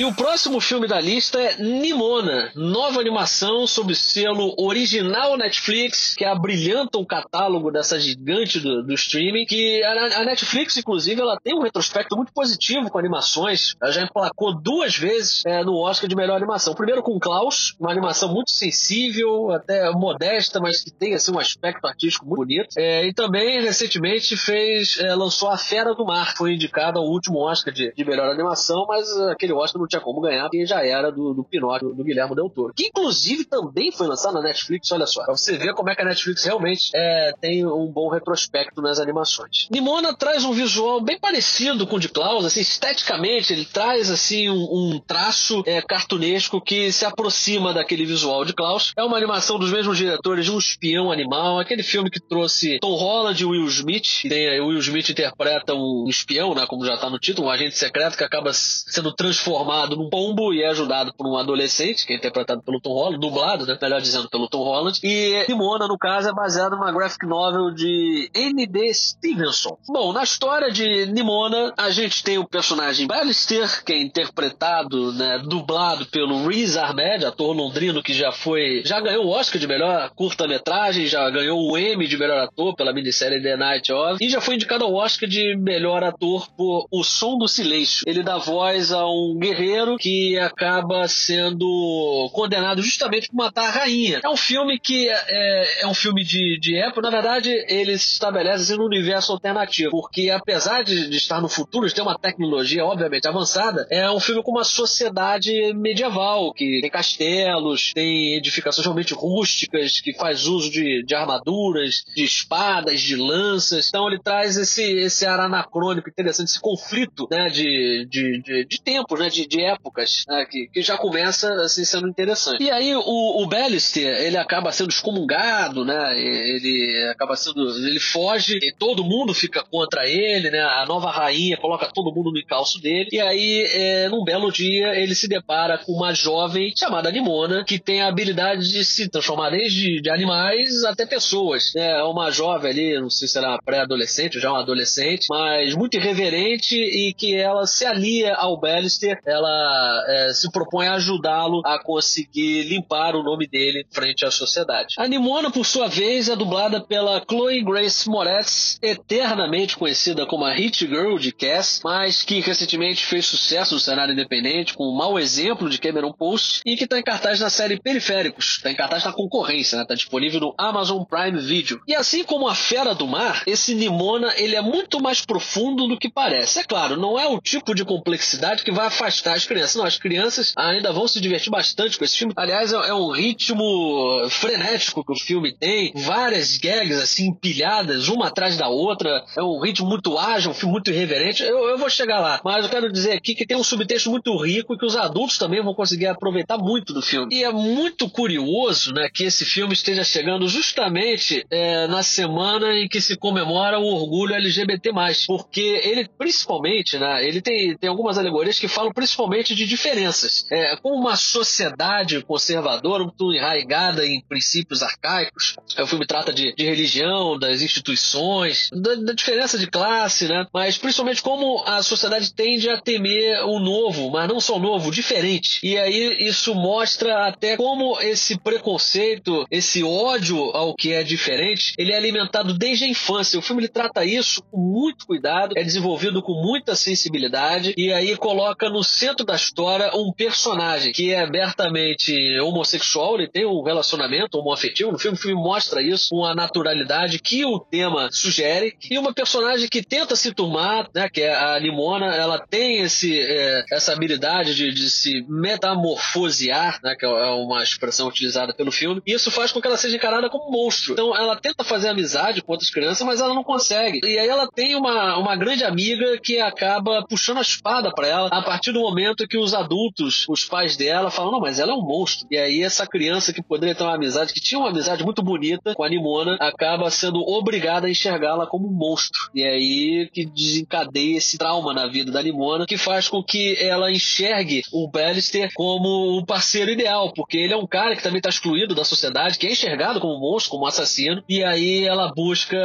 E 0.00 0.04
o 0.06 0.14
próximo 0.14 0.62
filme 0.62 0.88
da 0.88 0.98
lista 0.98 1.38
é 1.38 1.62
Nimona, 1.62 2.50
nova 2.54 3.00
animação 3.00 3.66
sob 3.66 3.94
selo 3.94 4.54
original 4.56 5.36
Netflix, 5.36 6.14
que 6.14 6.24
abrilhanta 6.24 6.96
o 6.96 7.04
catálogo 7.04 7.70
dessa 7.70 8.00
gigante 8.00 8.58
do, 8.60 8.82
do 8.82 8.94
streaming, 8.94 9.44
que 9.44 9.84
a, 9.84 10.20
a, 10.20 10.24
Netflix, 10.24 10.78
inclusive, 10.78 11.20
ela 11.20 11.36
tem 11.44 11.54
um 11.54 11.60
retrospecto 11.60 12.16
muito 12.16 12.32
positivo 12.32 12.88
com 12.88 12.98
animações. 12.98 13.74
Ela 13.78 13.92
já 13.92 14.00
emplacou 14.00 14.58
duas 14.58 14.96
vezes 14.96 15.44
é, 15.44 15.62
no 15.62 15.76
Oscar 15.76 16.08
de 16.08 16.16
melhor 16.16 16.36
animação. 16.38 16.74
Primeiro 16.74 17.02
com 17.02 17.20
Klaus, 17.20 17.76
uma 17.78 17.92
animação 17.92 18.32
muito 18.32 18.52
sensível, 18.52 19.50
até 19.50 19.90
modesta, 19.90 20.60
mas 20.60 20.82
que 20.82 20.90
tem 20.90 21.12
assim, 21.12 21.30
um 21.30 21.38
aspecto 21.38 21.86
artístico 21.86 22.24
muito 22.24 22.38
bonito. 22.38 22.68
É, 22.78 23.06
e 23.06 23.12
também, 23.12 23.60
recentemente, 23.60 24.34
fez 24.34 24.98
é, 24.98 25.14
lançou 25.14 25.50
A 25.50 25.58
Fera 25.58 25.94
do 25.94 26.06
Mar, 26.06 26.34
foi 26.38 26.54
indicada 26.54 26.98
ao 26.98 27.04
último 27.04 27.46
Oscar 27.46 27.70
de, 27.70 27.92
de 27.94 28.02
melhor 28.02 28.30
animação, 28.30 28.86
mas 28.88 29.06
aquele 29.28 29.52
Oscar 29.52 29.78
não 29.78 29.89
tinha 29.90 30.00
como 30.00 30.20
ganhar, 30.20 30.44
porque 30.44 30.64
já 30.64 30.84
era 30.84 31.10
do, 31.10 31.34
do 31.34 31.44
Pinóquio, 31.44 31.94
do 31.94 32.04
Guilherme 32.04 32.34
Del 32.34 32.48
Toro. 32.48 32.72
Que 32.74 32.86
inclusive 32.86 33.44
também 33.44 33.92
foi 33.92 34.06
lançado 34.06 34.34
na 34.34 34.42
Netflix, 34.42 34.90
olha 34.92 35.06
só. 35.06 35.24
Pra 35.24 35.36
você 35.36 35.58
ver 35.58 35.74
como 35.74 35.90
é 35.90 35.94
que 35.94 36.02
a 36.02 36.04
Netflix 36.04 36.44
realmente 36.44 36.90
é, 36.94 37.32
tem 37.40 37.66
um 37.66 37.86
bom 37.86 38.08
retrospecto 38.08 38.80
nas 38.80 38.98
animações. 38.98 39.68
Nimona 39.70 40.14
traz 40.14 40.44
um 40.44 40.52
visual 40.52 41.00
bem 41.00 41.18
parecido 41.18 41.86
com 41.86 41.96
o 41.96 42.00
de 42.00 42.08
Klaus, 42.08 42.44
assim, 42.44 42.60
esteticamente, 42.60 43.52
ele 43.52 43.64
traz 43.64 44.10
assim 44.10 44.48
um, 44.48 44.94
um 44.94 45.00
traço 45.00 45.62
é, 45.66 45.82
cartunesco 45.82 46.60
que 46.60 46.90
se 46.92 47.04
aproxima 47.04 47.74
daquele 47.74 48.06
visual 48.06 48.44
de 48.44 48.52
Klaus. 48.52 48.92
É 48.96 49.02
uma 49.02 49.16
animação 49.16 49.58
dos 49.58 49.72
mesmos 49.72 49.96
diretores 49.96 50.44
de 50.44 50.52
Um 50.52 50.58
Espião 50.58 51.10
Animal, 51.10 51.58
aquele 51.58 51.82
filme 51.82 52.10
que 52.10 52.20
trouxe 52.20 52.78
Tom 52.80 52.94
Holland 52.94 53.42
e 53.42 53.46
Will 53.46 53.66
Smith. 53.66 54.22
Tem, 54.28 54.60
Will 54.60 54.78
Smith 54.78 55.08
interpreta 55.08 55.74
um 55.74 56.06
espião, 56.08 56.54
né, 56.54 56.64
como 56.66 56.84
já 56.84 56.96
tá 56.96 57.10
no 57.10 57.18
título, 57.18 57.48
um 57.48 57.50
agente 57.50 57.76
secreto 57.76 58.16
que 58.16 58.24
acaba 58.24 58.52
sendo 58.52 59.12
transformado 59.12 59.79
transformado 59.80 59.96
num 59.96 60.10
pombo 60.10 60.52
e 60.52 60.62
é 60.62 60.68
ajudado 60.68 61.12
por 61.14 61.26
um 61.26 61.36
adolescente, 61.36 62.06
que 62.06 62.12
é 62.12 62.16
interpretado 62.16 62.62
pelo 62.62 62.80
Tom 62.80 62.92
Holland, 62.92 63.20
dublado, 63.20 63.66
né? 63.66 63.78
Melhor 63.80 64.00
dizendo, 64.00 64.28
pelo 64.28 64.48
Tom 64.48 64.64
Holland. 64.64 65.00
E 65.02 65.44
Timona, 65.46 65.86
no 65.86 65.98
caso, 65.98 66.28
é 66.28 66.32
baseado 66.32 66.72
numa 66.72 66.92
graphic 66.92 67.26
novel 67.26 67.70
de 67.70 68.30
N.D. 68.34 68.92
Stevenson. 68.92 69.78
Bom, 69.88 70.12
na 70.12 70.22
história 70.22 70.70
de 70.70 71.06
Nimona, 71.06 71.72
a 71.76 71.90
gente 71.90 72.22
tem 72.22 72.38
o 72.38 72.46
personagem 72.46 73.06
Ballister, 73.06 73.84
que 73.84 73.92
é 73.92 74.00
interpretado, 74.00 75.12
né, 75.12 75.38
dublado 75.44 76.06
pelo 76.06 76.46
Riz 76.48 76.76
Ahmed, 76.76 77.24
ator 77.24 77.54
londrino 77.54 78.02
que 78.02 78.12
já 78.12 78.32
foi, 78.32 78.82
já 78.84 79.00
ganhou 79.00 79.26
o 79.26 79.30
Oscar 79.30 79.60
de 79.60 79.66
melhor 79.66 80.10
curta-metragem, 80.10 81.06
já 81.06 81.28
ganhou 81.30 81.60
o 81.60 81.78
Emmy 81.78 82.06
de 82.06 82.16
melhor 82.16 82.38
ator 82.38 82.74
pela 82.74 82.92
minissérie 82.92 83.42
The 83.42 83.56
Night 83.56 83.92
of, 83.92 84.24
e 84.24 84.28
já 84.28 84.40
foi 84.40 84.54
indicado 84.54 84.84
ao 84.84 84.94
Oscar 84.94 85.28
de 85.28 85.56
melhor 85.56 86.02
ator 86.02 86.48
por 86.56 86.86
O 86.90 87.02
Som 87.02 87.38
do 87.38 87.48
Silêncio. 87.48 88.04
Ele 88.06 88.22
dá 88.22 88.38
voz 88.38 88.92
a 88.92 89.06
um 89.06 89.36
guerreiro 89.38 89.69
guerreiro 89.70 89.96
que 89.96 90.38
acaba 90.38 91.06
sendo 91.08 92.30
condenado 92.32 92.82
justamente 92.82 93.28
por 93.28 93.36
matar 93.36 93.68
a 93.68 93.70
rainha. 93.70 94.20
É 94.22 94.28
um 94.28 94.36
filme 94.36 94.78
que 94.78 95.08
é, 95.08 95.82
é 95.82 95.86
um 95.86 95.94
filme 95.94 96.24
de, 96.24 96.58
de 96.58 96.76
época, 96.76 97.02
na 97.02 97.10
verdade, 97.10 97.50
ele 97.68 97.96
se 97.98 98.12
estabelece 98.12 98.64
assim, 98.64 98.76
num 98.76 98.86
universo 98.86 99.32
alternativo, 99.32 99.90
porque 99.90 100.30
apesar 100.30 100.82
de, 100.82 101.08
de 101.08 101.16
estar 101.16 101.40
no 101.40 101.48
futuro, 101.48 101.86
de 101.86 101.94
ter 101.94 102.02
uma 102.02 102.18
tecnologia 102.18 102.84
obviamente 102.84 103.28
avançada, 103.28 103.86
é 103.90 104.10
um 104.10 104.20
filme 104.20 104.42
com 104.42 104.50
uma 104.50 104.64
sociedade 104.64 105.72
medieval, 105.74 106.52
que 106.52 106.80
tem 106.80 106.90
castelos, 106.90 107.92
tem 107.94 108.36
edificações 108.36 108.84
realmente 108.84 109.14
rústicas, 109.14 110.00
que 110.00 110.12
faz 110.14 110.46
uso 110.46 110.70
de, 110.70 111.04
de 111.04 111.14
armaduras, 111.14 112.02
de 112.14 112.24
espadas, 112.24 113.00
de 113.00 113.16
lanças. 113.16 113.88
Então 113.88 114.08
ele 114.08 114.20
traz 114.22 114.56
esse, 114.56 114.82
esse 114.82 115.26
ar 115.26 115.40
anacrônico 115.40 116.08
interessante, 116.08 116.48
esse 116.48 116.60
conflito 116.60 117.28
né, 117.30 117.48
de, 117.48 118.06
de, 118.08 118.42
de, 118.42 118.64
de 118.64 118.82
tempos, 118.82 119.18
né, 119.18 119.28
de, 119.28 119.46
de 119.50 119.60
épocas, 119.60 120.24
né, 120.28 120.46
que, 120.48 120.68
que 120.72 120.80
já 120.80 120.96
começa 120.96 121.52
assim 121.54 121.84
sendo 121.84 122.08
interessante. 122.08 122.62
E 122.62 122.70
aí 122.70 122.94
o, 122.94 123.02
o 123.02 123.50
ele 123.96 124.36
acaba 124.36 124.70
sendo 124.70 124.90
excomungado, 124.90 125.84
né? 125.84 126.18
Ele 126.18 127.08
acaba 127.10 127.36
sendo, 127.36 127.68
ele 127.86 127.98
foge 127.98 128.58
e 128.62 128.72
todo 128.72 129.04
mundo 129.04 129.34
fica 129.34 129.62
contra 129.62 130.08
ele, 130.08 130.50
né? 130.50 130.60
A 130.60 130.86
nova 130.86 131.10
rainha 131.10 131.56
coloca 131.56 131.90
todo 131.92 132.14
mundo 132.14 132.30
no 132.30 132.38
encalço 132.38 132.80
dele. 132.80 133.08
E 133.12 133.20
aí, 133.20 133.66
é, 133.72 134.08
num 134.08 134.24
belo 134.24 134.52
dia, 134.52 134.98
ele 134.98 135.14
se 135.14 135.28
depara 135.28 135.78
com 135.78 135.92
uma 135.92 136.14
jovem 136.14 136.72
chamada 136.76 137.10
Nimona, 137.10 137.64
que 137.64 137.78
tem 137.78 138.02
a 138.02 138.08
habilidade 138.08 138.70
de 138.70 138.84
se 138.84 139.08
transformar 139.08 139.50
desde 139.50 140.00
de 140.00 140.10
animais 140.10 140.84
até 140.84 141.04
pessoas. 141.04 141.74
É 141.74 142.02
uma 142.04 142.30
jovem 142.30 142.70
ali, 142.70 143.00
não 143.00 143.10
sei 143.10 143.26
se 143.26 143.36
era 143.36 143.58
pré-adolescente 143.64 144.36
ou 144.36 144.42
já 144.42 144.50
uma 144.50 144.60
adolescente, 144.60 145.26
mas 145.28 145.74
muito 145.74 145.96
irreverente 145.96 146.76
e 146.76 147.12
que 147.12 147.34
ela 147.34 147.66
se 147.66 147.84
alia 147.84 148.34
ao 148.34 148.58
Ballister, 148.58 149.20
é, 149.48 150.32
se 150.34 150.50
propõe 150.50 150.86
a 150.86 150.94
ajudá-lo 150.94 151.62
a 151.64 151.82
conseguir 151.82 152.64
limpar 152.64 153.14
o 153.16 153.22
nome 153.22 153.46
dele 153.46 153.86
frente 153.90 154.24
à 154.24 154.30
sociedade. 154.30 154.94
A 154.98 155.06
Nimona, 155.06 155.50
por 155.50 155.64
sua 155.64 155.88
vez, 155.88 156.28
é 156.28 156.36
dublada 156.36 156.80
pela 156.80 157.22
Chloe 157.28 157.62
Grace 157.62 158.08
Moretz, 158.08 158.78
eternamente 158.82 159.76
conhecida 159.76 160.26
como 160.26 160.44
a 160.44 160.52
Hit 160.52 160.86
Girl 160.86 161.16
de 161.18 161.32
Cass, 161.32 161.80
mas 161.84 162.22
que 162.22 162.40
recentemente 162.40 163.04
fez 163.04 163.26
sucesso 163.26 163.74
no 163.74 163.80
cenário 163.80 164.12
independente 164.12 164.74
com 164.74 164.84
o 164.84 164.96
mau 164.96 165.18
exemplo 165.18 165.68
de 165.68 165.78
Cameron 165.78 166.12
Post 166.12 166.62
e 166.66 166.76
que 166.76 166.84
está 166.84 166.98
em 166.98 167.02
cartaz 167.02 167.40
na 167.40 167.50
série 167.50 167.80
Periféricos, 167.80 168.56
está 168.56 168.70
em 168.70 168.74
cartaz 168.74 169.04
na 169.04 169.12
concorrência, 169.12 169.76
está 169.76 169.78
né? 169.78 169.86
Tá 169.86 169.94
disponível 169.94 170.40
no 170.40 170.54
Amazon 170.58 171.02
Prime 171.04 171.40
Video. 171.40 171.80
E 171.86 171.94
assim 171.94 172.24
como 172.24 172.48
a 172.48 172.54
Fera 172.54 172.94
do 172.94 173.06
Mar, 173.06 173.42
esse 173.46 173.74
Nimona 173.74 174.32
ele 174.36 174.56
é 174.56 174.62
muito 174.62 175.00
mais 175.00 175.24
profundo 175.24 175.86
do 175.86 175.98
que 175.98 176.10
parece. 176.10 176.60
É 176.60 176.64
claro, 176.64 176.96
não 176.96 177.18
é 177.18 177.26
o 177.26 177.40
tipo 177.40 177.74
de 177.74 177.84
complexidade 177.84 178.62
que 178.62 178.72
vai 178.72 178.86
afastar 178.86 179.29
as 179.34 179.44
crianças. 179.44 179.74
Não, 179.76 179.84
as 179.84 179.98
crianças 179.98 180.52
ainda 180.56 180.92
vão 180.92 181.06
se 181.06 181.20
divertir 181.20 181.50
bastante 181.50 181.98
com 181.98 182.04
esse 182.04 182.16
filme. 182.16 182.32
Aliás, 182.36 182.72
é, 182.72 182.76
é 182.76 182.94
um 182.94 183.10
ritmo 183.10 184.26
frenético 184.28 185.04
que 185.04 185.12
o 185.12 185.16
filme 185.16 185.52
tem, 185.52 185.92
várias 185.94 186.56
gags 186.56 186.98
assim 187.00 187.28
empilhadas, 187.28 188.08
uma 188.08 188.28
atrás 188.28 188.56
da 188.56 188.68
outra. 188.68 189.24
É 189.36 189.42
um 189.42 189.60
ritmo 189.60 189.88
muito 189.88 190.18
ágil, 190.18 190.50
um 190.50 190.54
filme 190.54 190.72
muito 190.72 190.90
irreverente. 190.90 191.42
Eu, 191.42 191.68
eu 191.68 191.78
vou 191.78 191.90
chegar 191.90 192.20
lá, 192.20 192.40
mas 192.44 192.64
eu 192.64 192.70
quero 192.70 192.90
dizer 192.92 193.12
aqui 193.12 193.34
que 193.34 193.46
tem 193.46 193.56
um 193.56 193.64
subtexto 193.64 194.10
muito 194.10 194.36
rico 194.36 194.74
e 194.74 194.78
que 194.78 194.86
os 194.86 194.96
adultos 194.96 195.38
também 195.38 195.62
vão 195.62 195.74
conseguir 195.74 196.06
aproveitar 196.06 196.58
muito 196.58 196.92
do 196.92 197.02
filme. 197.02 197.34
E 197.34 197.44
é 197.44 197.52
muito 197.52 198.08
curioso, 198.08 198.92
né, 198.92 199.08
que 199.12 199.24
esse 199.24 199.44
filme 199.44 199.72
esteja 199.72 200.04
chegando 200.04 200.48
justamente 200.48 201.44
é, 201.50 201.86
na 201.86 202.02
semana 202.02 202.76
em 202.76 202.88
que 202.88 203.00
se 203.00 203.16
comemora 203.16 203.78
o 203.78 203.84
orgulho 203.84 204.34
LGBT+, 204.34 204.90
porque 205.26 205.80
ele 205.84 206.08
principalmente, 206.18 206.98
né, 206.98 207.26
ele 207.26 207.40
tem, 207.40 207.76
tem 207.76 207.88
algumas 207.88 208.18
alegorias 208.18 208.58
que 208.58 208.68
falam 208.68 208.92
principalmente 208.92 209.19
de 209.28 209.66
diferenças. 209.66 210.46
É, 210.50 210.76
como 210.76 210.94
uma 210.94 211.16
sociedade 211.16 212.22
conservadora, 212.22 213.04
muito 213.04 213.32
enraigada 213.32 214.06
em 214.06 214.20
princípios 214.20 214.82
arcaicos, 214.82 215.56
é, 215.76 215.82
o 215.82 215.86
filme 215.86 216.06
trata 216.06 216.32
de, 216.32 216.54
de 216.54 216.64
religião, 216.64 217.38
das 217.38 217.62
instituições, 217.62 218.70
da, 218.72 218.94
da, 218.94 219.12
diferença 219.12 219.58
de 219.58 219.66
classe, 219.66 220.26
né, 220.26 220.46
mas 220.52 220.78
principalmente 220.78 221.22
como 221.22 221.62
a 221.66 221.82
sociedade 221.82 222.32
tende 222.32 222.68
a 222.68 222.80
temer 222.80 223.44
o 223.44 223.58
novo, 223.58 224.10
mas 224.10 224.28
não 224.28 224.40
só 224.40 224.56
o 224.56 224.60
novo, 224.60 224.88
o 224.88 224.92
diferente. 224.92 225.60
E 225.62 225.76
aí 225.78 226.16
isso 226.20 226.54
mostra 226.54 227.26
até 227.28 227.56
como 227.56 228.00
esse 228.00 228.38
preconceito, 228.38 229.46
esse 229.50 229.82
ódio 229.82 230.38
ao 230.56 230.74
que 230.74 230.92
é 230.92 231.02
diferente, 231.02 231.74
ele 231.78 231.92
é 231.92 231.96
alimentado 231.96 232.54
desde 232.54 232.84
a 232.84 232.88
infância. 232.88 233.38
O 233.38 233.42
filme 233.42 233.62
ele 233.62 233.68
trata 233.68 234.04
isso 234.04 234.42
com 234.50 234.58
muito 234.58 235.06
cuidado, 235.06 235.54
é 235.56 235.62
desenvolvido 235.62 236.22
com 236.22 236.32
muita 236.32 236.74
sensibilidade 236.74 237.74
e 237.76 237.92
aí 237.92 238.16
coloca 238.16 238.68
no 238.68 238.82
centro 238.82 239.09
da 239.24 239.34
história 239.34 239.90
um 239.94 240.12
personagem 240.12 240.92
que 240.92 241.12
é 241.12 241.20
abertamente 241.20 242.38
homossexual, 242.40 243.16
ele 243.16 243.28
tem 243.28 243.44
um 243.44 243.62
relacionamento 243.62 244.38
homoafetivo. 244.38 244.92
No 244.92 244.98
filme, 244.98 245.16
o 245.16 245.20
filme 245.20 245.42
mostra 245.42 245.82
isso 245.82 246.10
com 246.10 246.24
a 246.24 246.34
naturalidade 246.34 247.18
que 247.18 247.44
o 247.44 247.58
tema 247.58 248.08
sugere 248.12 248.76
e 248.90 248.98
uma 248.98 249.12
personagem 249.12 249.68
que 249.68 249.82
tenta 249.82 250.16
se 250.16 250.32
turmar, 250.32 250.88
né, 250.94 251.08
que 251.08 251.22
é 251.22 251.34
a 251.34 251.58
Limona, 251.58 252.14
ela 252.14 252.38
tem 252.38 252.80
esse, 252.80 253.20
é, 253.20 253.64
essa 253.70 253.92
habilidade 253.92 254.54
de, 254.54 254.72
de 254.72 254.88
se 254.88 255.24
metamorfosear, 255.28 256.80
né, 256.82 256.94
que 256.94 257.04
é 257.04 257.08
uma 257.08 257.62
expressão 257.62 258.08
utilizada 258.08 258.54
pelo 258.54 258.72
filme, 258.72 259.02
e 259.06 259.12
isso 259.12 259.30
faz 259.30 259.52
com 259.52 259.60
que 259.60 259.66
ela 259.66 259.76
seja 259.76 259.96
encarada 259.96 260.28
como 260.28 260.48
um 260.48 260.52
monstro. 260.52 260.92
Então 260.92 261.16
ela 261.16 261.36
tenta 261.36 261.64
fazer 261.64 261.88
amizade 261.88 262.42
com 262.42 262.52
outras 262.52 262.70
crianças, 262.70 263.06
mas 263.06 263.20
ela 263.20 263.34
não 263.34 263.44
consegue. 263.44 264.00
E 264.04 264.18
aí 264.18 264.28
ela 264.28 264.48
tem 264.50 264.74
uma, 264.74 265.16
uma 265.18 265.36
grande 265.36 265.64
amiga 265.64 266.18
que 266.18 266.38
acaba 266.38 267.04
puxando 267.06 267.38
a 267.38 267.42
espada 267.42 267.92
para 267.94 268.06
ela 268.06 268.28
a 268.28 268.42
partir 268.42 268.72
do 268.72 268.80
momento 268.80 268.99
que 269.28 269.38
os 269.38 269.54
adultos, 269.54 270.26
os 270.28 270.44
pais 270.44 270.76
dela, 270.76 271.10
falam: 271.10 271.32
não, 271.32 271.40
mas 271.40 271.58
ela 271.58 271.72
é 271.72 271.74
um 271.74 271.82
monstro. 271.82 272.26
E 272.30 272.36
aí 272.36 272.62
essa 272.62 272.86
criança 272.86 273.32
que 273.32 273.42
poderia 273.42 273.74
ter 273.74 273.84
uma 273.84 273.94
amizade, 273.94 274.32
que 274.32 274.40
tinha 274.40 274.58
uma 274.58 274.70
amizade 274.70 275.04
muito 275.04 275.22
bonita 275.22 275.74
com 275.74 275.82
a 275.82 275.88
Nimona, 275.88 276.36
acaba 276.40 276.90
sendo 276.90 277.20
obrigada 277.20 277.86
a 277.86 277.90
enxergá-la 277.90 278.46
como 278.46 278.68
um 278.68 278.72
monstro. 278.72 279.30
E 279.34 279.44
aí 279.44 280.08
que 280.12 280.24
desencadeia 280.24 281.18
esse 281.18 281.38
trauma 281.38 281.72
na 281.72 281.86
vida 281.86 282.10
da 282.10 282.22
Nimona, 282.22 282.66
que 282.66 282.76
faz 282.76 283.08
com 283.08 283.22
que 283.22 283.56
ela 283.60 283.90
enxergue 283.90 284.62
o 284.72 284.88
Ballister 284.88 285.50
como 285.54 286.18
o 286.18 286.24
parceiro 286.24 286.70
ideal, 286.70 287.12
porque 287.14 287.38
ele 287.38 287.52
é 287.52 287.56
um 287.56 287.66
cara 287.66 287.96
que 287.96 288.02
também 288.02 288.18
está 288.18 288.28
excluído 288.28 288.74
da 288.74 288.84
sociedade, 288.84 289.38
que 289.38 289.46
é 289.46 289.52
enxergado 289.52 290.00
como 290.00 290.16
um 290.16 290.20
monstro, 290.20 290.52
como 290.52 290.64
um 290.64 290.68
assassino, 290.68 291.22
e 291.28 291.42
aí 291.42 291.84
ela 291.84 292.12
busca 292.14 292.58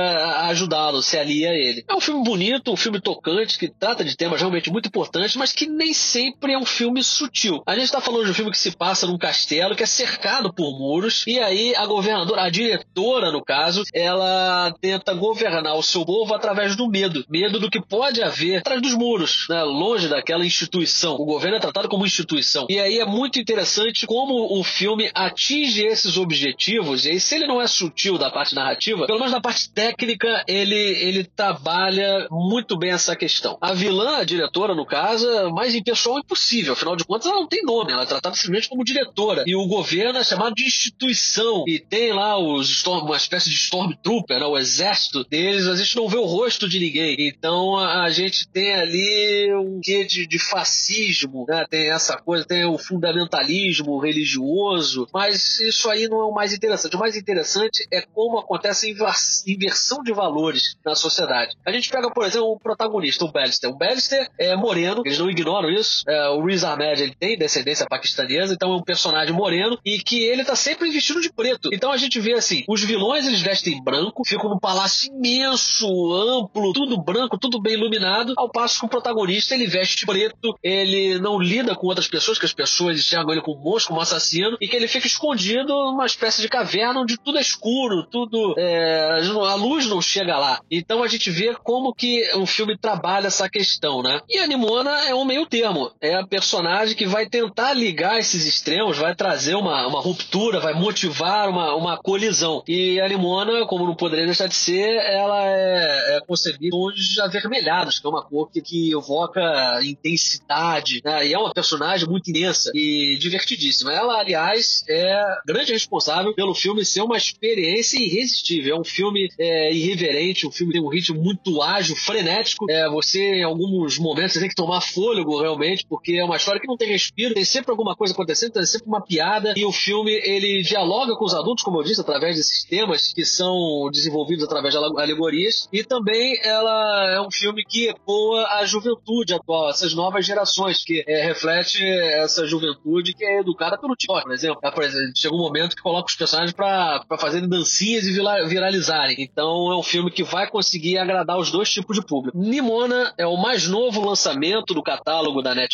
ajudá-lo, 0.47 1.01
se 1.01 1.17
alia 1.17 1.49
a 1.49 1.53
ele. 1.53 1.83
É 1.87 1.95
um 1.95 2.01
filme 2.01 2.23
bonito, 2.23 2.71
um 2.71 2.77
filme 2.77 2.99
tocante, 2.99 3.57
que 3.57 3.67
trata 3.67 4.03
de 4.03 4.15
temas 4.15 4.39
realmente 4.39 4.71
muito 4.71 4.87
importantes, 4.87 5.35
mas 5.35 5.51
que 5.51 5.67
nem 5.67 5.93
sempre 5.93 6.24
é 6.55 6.57
um 6.57 6.65
filme 6.65 7.03
sutil. 7.03 7.61
A 7.65 7.73
gente 7.73 7.85
está 7.85 7.99
falando 7.99 8.25
de 8.25 8.31
um 8.31 8.33
filme 8.33 8.51
que 8.51 8.57
se 8.57 8.75
passa 8.75 9.07
num 9.07 9.17
castelo, 9.17 9.75
que 9.75 9.83
é 9.83 9.85
cercado 9.85 10.53
por 10.53 10.77
muros, 10.77 11.23
e 11.27 11.39
aí 11.39 11.75
a 11.75 11.85
governadora, 11.85 12.43
a 12.43 12.49
diretora, 12.49 13.31
no 13.31 13.43
caso, 13.43 13.83
ela 13.93 14.73
tenta 14.79 15.13
governar 15.13 15.75
o 15.75 15.83
seu 15.83 16.05
povo 16.05 16.33
através 16.33 16.75
do 16.75 16.87
medo. 16.87 17.25
Medo 17.29 17.59
do 17.59 17.69
que 17.69 17.81
pode 17.81 18.21
haver 18.21 18.57
atrás 18.57 18.81
dos 18.81 18.93
muros, 18.93 19.45
né? 19.49 19.63
longe 19.63 20.07
daquela 20.07 20.45
instituição. 20.45 21.15
O 21.15 21.25
governo 21.25 21.57
é 21.57 21.59
tratado 21.59 21.89
como 21.89 22.05
instituição. 22.05 22.67
E 22.69 22.79
aí 22.79 22.99
é 22.99 23.05
muito 23.05 23.39
interessante 23.39 24.05
como 24.05 24.59
o 24.59 24.63
filme 24.63 25.09
atinge 25.13 25.85
esses 25.85 26.17
objetivos, 26.17 27.05
e 27.05 27.11
aí 27.11 27.19
se 27.19 27.35
ele 27.35 27.47
não 27.47 27.61
é 27.61 27.67
sutil 27.67 28.17
da 28.17 28.29
parte 28.29 28.55
narrativa, 28.55 29.05
pelo 29.05 29.19
menos 29.19 29.33
na 29.33 29.41
parte 29.41 29.69
técnica, 29.71 30.43
ele, 30.47 30.75
ele 30.75 31.23
trabalha 31.23 32.27
muito 32.31 32.77
bem 32.77 32.91
essa 32.91 33.15
questão. 33.15 33.57
A 33.59 33.73
vilã, 33.73 34.17
a 34.17 34.23
diretora, 34.23 34.73
no 34.73 34.85
caso, 34.85 35.29
é 35.29 35.49
mais 35.49 35.75
impessoal 35.75 36.14
impossível. 36.19 36.73
Afinal 36.73 36.95
de 36.95 37.03
contas, 37.03 37.27
ela 37.27 37.39
não 37.39 37.47
tem 37.47 37.63
nome, 37.63 37.91
ela 37.91 38.03
é 38.03 38.05
tratada 38.05 38.35
simplesmente 38.35 38.69
como 38.69 38.83
diretora. 38.83 39.43
E 39.45 39.55
o 39.55 39.67
governo 39.67 40.19
é 40.19 40.23
chamado 40.23 40.55
de 40.55 40.65
instituição. 40.65 41.63
E 41.67 41.79
tem 41.79 42.13
lá 42.13 42.37
os 42.37 42.69
storm, 42.69 43.05
uma 43.05 43.17
espécie 43.17 43.49
de 43.49 43.55
Stormtrooper, 43.55 44.39
né? 44.39 44.45
o 44.45 44.57
exército 44.57 45.23
deles, 45.23 45.67
a 45.67 45.75
gente 45.75 45.95
não 45.95 46.07
vê 46.07 46.17
o 46.17 46.25
rosto 46.25 46.67
de 46.67 46.79
ninguém. 46.79 47.15
Então 47.19 47.77
a, 47.77 48.03
a 48.03 48.09
gente 48.09 48.47
tem 48.47 48.73
ali 48.73 49.53
um 49.53 49.79
quê 49.81 50.05
de, 50.05 50.27
de 50.27 50.39
fascismo, 50.39 51.45
né? 51.47 51.65
tem 51.69 51.89
essa 51.89 52.17
coisa, 52.17 52.45
tem 52.45 52.65
o 52.65 52.77
fundamentalismo 52.77 53.97
religioso, 53.99 55.07
mas 55.13 55.59
isso 55.59 55.89
aí 55.89 56.07
não 56.07 56.21
é 56.21 56.25
o 56.25 56.33
mais 56.33 56.53
interessante. 56.53 56.95
O 56.95 56.99
mais 56.99 57.15
interessante 57.15 57.85
é 57.91 58.01
como 58.01 58.39
acontece 58.39 58.87
a 58.87 59.49
inversão 59.49 60.03
de 60.03 60.13
valores 60.13 60.77
na 60.85 60.95
sociedade. 60.95 61.55
A 61.65 61.71
gente 61.71 61.89
pega, 61.89 62.09
por 62.11 62.25
exemplo, 62.25 62.51
o 62.51 62.59
protagonista, 62.59 63.25
o 63.25 63.31
Ballister. 63.31 63.69
O 63.69 63.77
Ballister 63.77 64.29
é 64.37 64.55
moreno, 64.55 65.01
eles 65.05 65.19
não 65.19 65.29
ignoram 65.29 65.69
isso. 65.69 65.94
É, 66.07 66.29
o 66.29 66.43
Riz 66.45 66.63
Ahmed 66.63 67.01
ele 67.01 67.15
tem 67.17 67.37
descendência 67.37 67.85
paquistanesa, 67.87 68.53
então 68.53 68.71
é 68.71 68.75
um 68.75 68.83
personagem 68.83 69.33
moreno 69.33 69.77
e 69.85 69.99
que 69.99 70.21
ele 70.23 70.43
tá 70.43 70.55
sempre 70.55 70.89
vestido 70.89 71.21
de 71.21 71.31
preto. 71.31 71.69
Então 71.73 71.91
a 71.91 71.97
gente 71.97 72.19
vê 72.19 72.33
assim, 72.33 72.63
os 72.67 72.81
vilões 72.83 73.27
eles 73.27 73.41
vestem 73.41 73.83
branco, 73.83 74.23
ficam 74.25 74.49
num 74.49 74.59
palácio 74.59 75.13
imenso, 75.13 75.85
amplo, 76.13 76.73
tudo 76.73 77.01
branco, 77.01 77.37
tudo 77.37 77.61
bem 77.61 77.73
iluminado, 77.73 78.33
ao 78.37 78.49
passo 78.49 78.79
que 78.79 78.85
o 78.85 78.89
protagonista 78.89 79.53
ele 79.53 79.67
veste 79.67 80.05
preto, 80.05 80.57
ele 80.63 81.19
não 81.19 81.39
lida 81.39 81.75
com 81.75 81.87
outras 81.87 82.07
pessoas, 82.07 82.39
que 82.39 82.45
as 82.45 82.53
pessoas 82.53 82.97
enxergam 82.97 83.31
ele 83.31 83.41
como 83.41 83.61
monstro, 83.61 83.89
como 83.89 84.01
assassino, 84.01 84.57
e 84.59 84.67
que 84.67 84.75
ele 84.75 84.87
fica 84.87 85.07
escondido 85.07 85.73
numa 85.73 86.05
espécie 86.05 86.41
de 86.41 86.49
caverna 86.49 87.01
onde 87.01 87.17
tudo 87.17 87.37
é 87.37 87.41
escuro, 87.41 88.03
tudo 88.03 88.55
é, 88.57 89.19
a 89.21 89.55
luz 89.55 89.87
não 89.87 90.01
chega 90.01 90.37
lá. 90.37 90.59
Então 90.69 91.03
a 91.03 91.07
gente 91.07 91.29
vê 91.29 91.53
como 91.55 91.93
que 91.93 92.23
o 92.35 92.45
filme 92.45 92.77
trabalha 92.77 93.27
essa 93.27 93.49
questão, 93.49 94.01
né? 94.01 94.21
E 94.29 94.39
a 94.39 94.47
Nimona 94.47 95.07
é 95.07 95.13
um 95.13 95.25
meio 95.25 95.45
termo, 95.45 95.84
é 96.01 96.15
a 96.15 96.25
personagem 96.25 96.95
que 96.95 97.05
vai 97.05 97.27
tentar 97.27 97.73
ligar 97.73 98.19
esses 98.19 98.45
extremos, 98.45 98.97
vai 98.97 99.15
trazer 99.15 99.55
uma, 99.55 99.87
uma 99.87 100.01
ruptura, 100.01 100.59
vai 100.59 100.73
motivar 100.73 101.49
uma, 101.49 101.75
uma 101.75 101.97
colisão. 101.97 102.63
E 102.67 102.99
a 102.99 103.07
Nimona, 103.07 103.65
como 103.65 103.85
não 103.85 103.95
poderia 103.95 104.25
deixar 104.25 104.47
de 104.47 104.55
ser, 104.55 104.95
ela 104.95 105.45
é, 105.45 106.17
é 106.17 106.19
concebida 106.27 106.75
tons 106.75 107.19
avermelhados, 107.19 107.99
que 107.99 108.07
é 108.07 108.09
uma 108.09 108.23
cor 108.23 108.49
que, 108.51 108.61
que 108.61 108.91
evoca 108.91 109.41
intensidade, 109.83 111.01
né? 111.03 111.27
E 111.27 111.33
é 111.33 111.37
uma 111.37 111.53
personagem 111.53 112.07
muito 112.07 112.29
imensa 112.29 112.71
e 112.73 113.17
divertidíssima. 113.19 113.93
Ela, 113.93 114.19
aliás, 114.19 114.83
é 114.89 115.23
grande 115.45 115.73
responsável 115.73 116.33
pelo 116.33 116.53
filme 116.53 116.85
ser 116.85 117.01
uma 117.01 117.17
experiência 117.17 117.97
irresistível. 117.97 118.75
É 118.75 118.79
um 118.79 118.83
filme 118.83 119.29
é, 119.39 119.73
irreverente, 119.73 120.47
um 120.47 120.51
filme 120.51 120.73
tem 120.73 120.81
um 120.81 120.89
ritmo 120.89 121.21
muito 121.21 121.61
ágil, 121.61 121.95
frenético. 121.95 122.65
É, 122.69 122.89
você, 122.89 123.19
em 123.19 123.43
alguns 123.43 123.97
momentos, 123.97 124.37
tem 124.37 124.49
que 124.49 124.55
tomar 124.55 124.81
fôlego 124.81 125.41
realmente 125.41 125.74
diferente, 125.75 125.85
porque 125.87 126.13
é 126.13 126.23
uma 126.23 126.37
história 126.37 126.59
que 126.59 126.67
não 126.67 126.77
tem 126.77 126.89
respiro, 126.89 127.33
tem 127.33 127.45
sempre 127.45 127.71
alguma 127.71 127.95
coisa 127.95 128.13
acontecendo, 128.13 128.53
tem 128.53 128.65
sempre 128.65 128.87
uma 128.87 129.01
piada, 129.01 129.53
e 129.55 129.65
o 129.65 129.71
filme 129.71 130.11
ele 130.11 130.61
dialoga 130.61 131.15
com 131.15 131.25
os 131.25 131.33
adultos, 131.33 131.63
como 131.63 131.79
eu 131.79 131.83
disse, 131.83 132.01
através 132.01 132.37
desses 132.37 132.63
temas 132.63 133.13
que 133.13 133.25
são 133.25 133.89
desenvolvidos 133.91 134.45
através 134.45 134.73
de 134.73 134.79
alegorias, 134.79 135.67
e 135.71 135.83
também 135.83 136.39
ela 136.43 137.11
é 137.11 137.21
um 137.21 137.31
filme 137.31 137.63
que 137.63 137.89
ecoa 137.89 138.47
a 138.59 138.65
juventude 138.65 139.33
atual, 139.33 139.69
essas 139.69 139.93
novas 139.93 140.25
gerações, 140.25 140.83
que 140.83 141.03
é, 141.07 141.25
reflete 141.25 141.83
essa 141.83 142.45
juventude 142.47 143.13
que 143.13 143.25
é 143.25 143.39
educada 143.39 143.77
pelo 143.77 143.95
TikTok, 143.95 144.23
por 144.23 144.33
exemplo. 144.33 144.59
É, 144.63 144.71
por 144.71 144.83
exemplo, 144.83 145.11
chega 145.15 145.35
um 145.35 145.39
momento 145.39 145.75
que 145.75 145.81
coloca 145.81 146.07
os 146.07 146.15
personagens 146.15 146.53
para 146.53 147.03
fazerem 147.19 147.47
dancinhas 147.47 148.05
e 148.05 148.11
viralizarem. 148.47 149.15
Então 149.19 149.71
é 149.71 149.77
um 149.77 149.83
filme 149.83 150.11
que 150.11 150.23
vai 150.23 150.49
conseguir 150.49 150.97
agradar 150.97 151.37
os 151.37 151.51
dois 151.51 151.69
tipos 151.69 151.97
de 151.97 152.05
público. 152.05 152.37
Nimona 152.37 153.13
é 153.17 153.25
o 153.25 153.37
mais 153.37 153.67
novo 153.67 154.05
lançamento 154.05 154.73
do 154.73 154.83
catálogo 154.83 155.41
da 155.41 155.55
Netflix, 155.55 155.64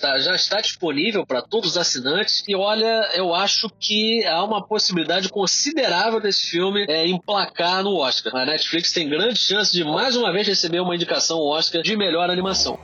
tá? 0.00 0.18
já 0.18 0.34
está 0.34 0.60
disponível 0.60 1.26
para 1.26 1.42
todos 1.42 1.70
os 1.70 1.76
assinantes. 1.76 2.42
E 2.46 2.54
olha, 2.54 3.10
eu 3.14 3.34
acho 3.34 3.68
que 3.78 4.24
há 4.26 4.42
uma 4.42 4.66
possibilidade 4.66 5.28
considerável 5.28 6.20
desse 6.20 6.50
filme 6.50 6.84
é, 6.88 7.06
emplacar 7.06 7.82
no 7.82 7.96
Oscar. 7.96 8.34
A 8.36 8.46
Netflix 8.46 8.92
tem 8.92 9.08
grande 9.08 9.38
chance 9.38 9.72
de 9.72 9.84
mais 9.84 10.16
uma 10.16 10.32
vez 10.32 10.46
receber 10.46 10.80
uma 10.80 10.94
indicação 10.94 11.38
Oscar 11.38 11.82
de 11.82 11.96
melhor 11.96 12.30
animação. 12.30 12.78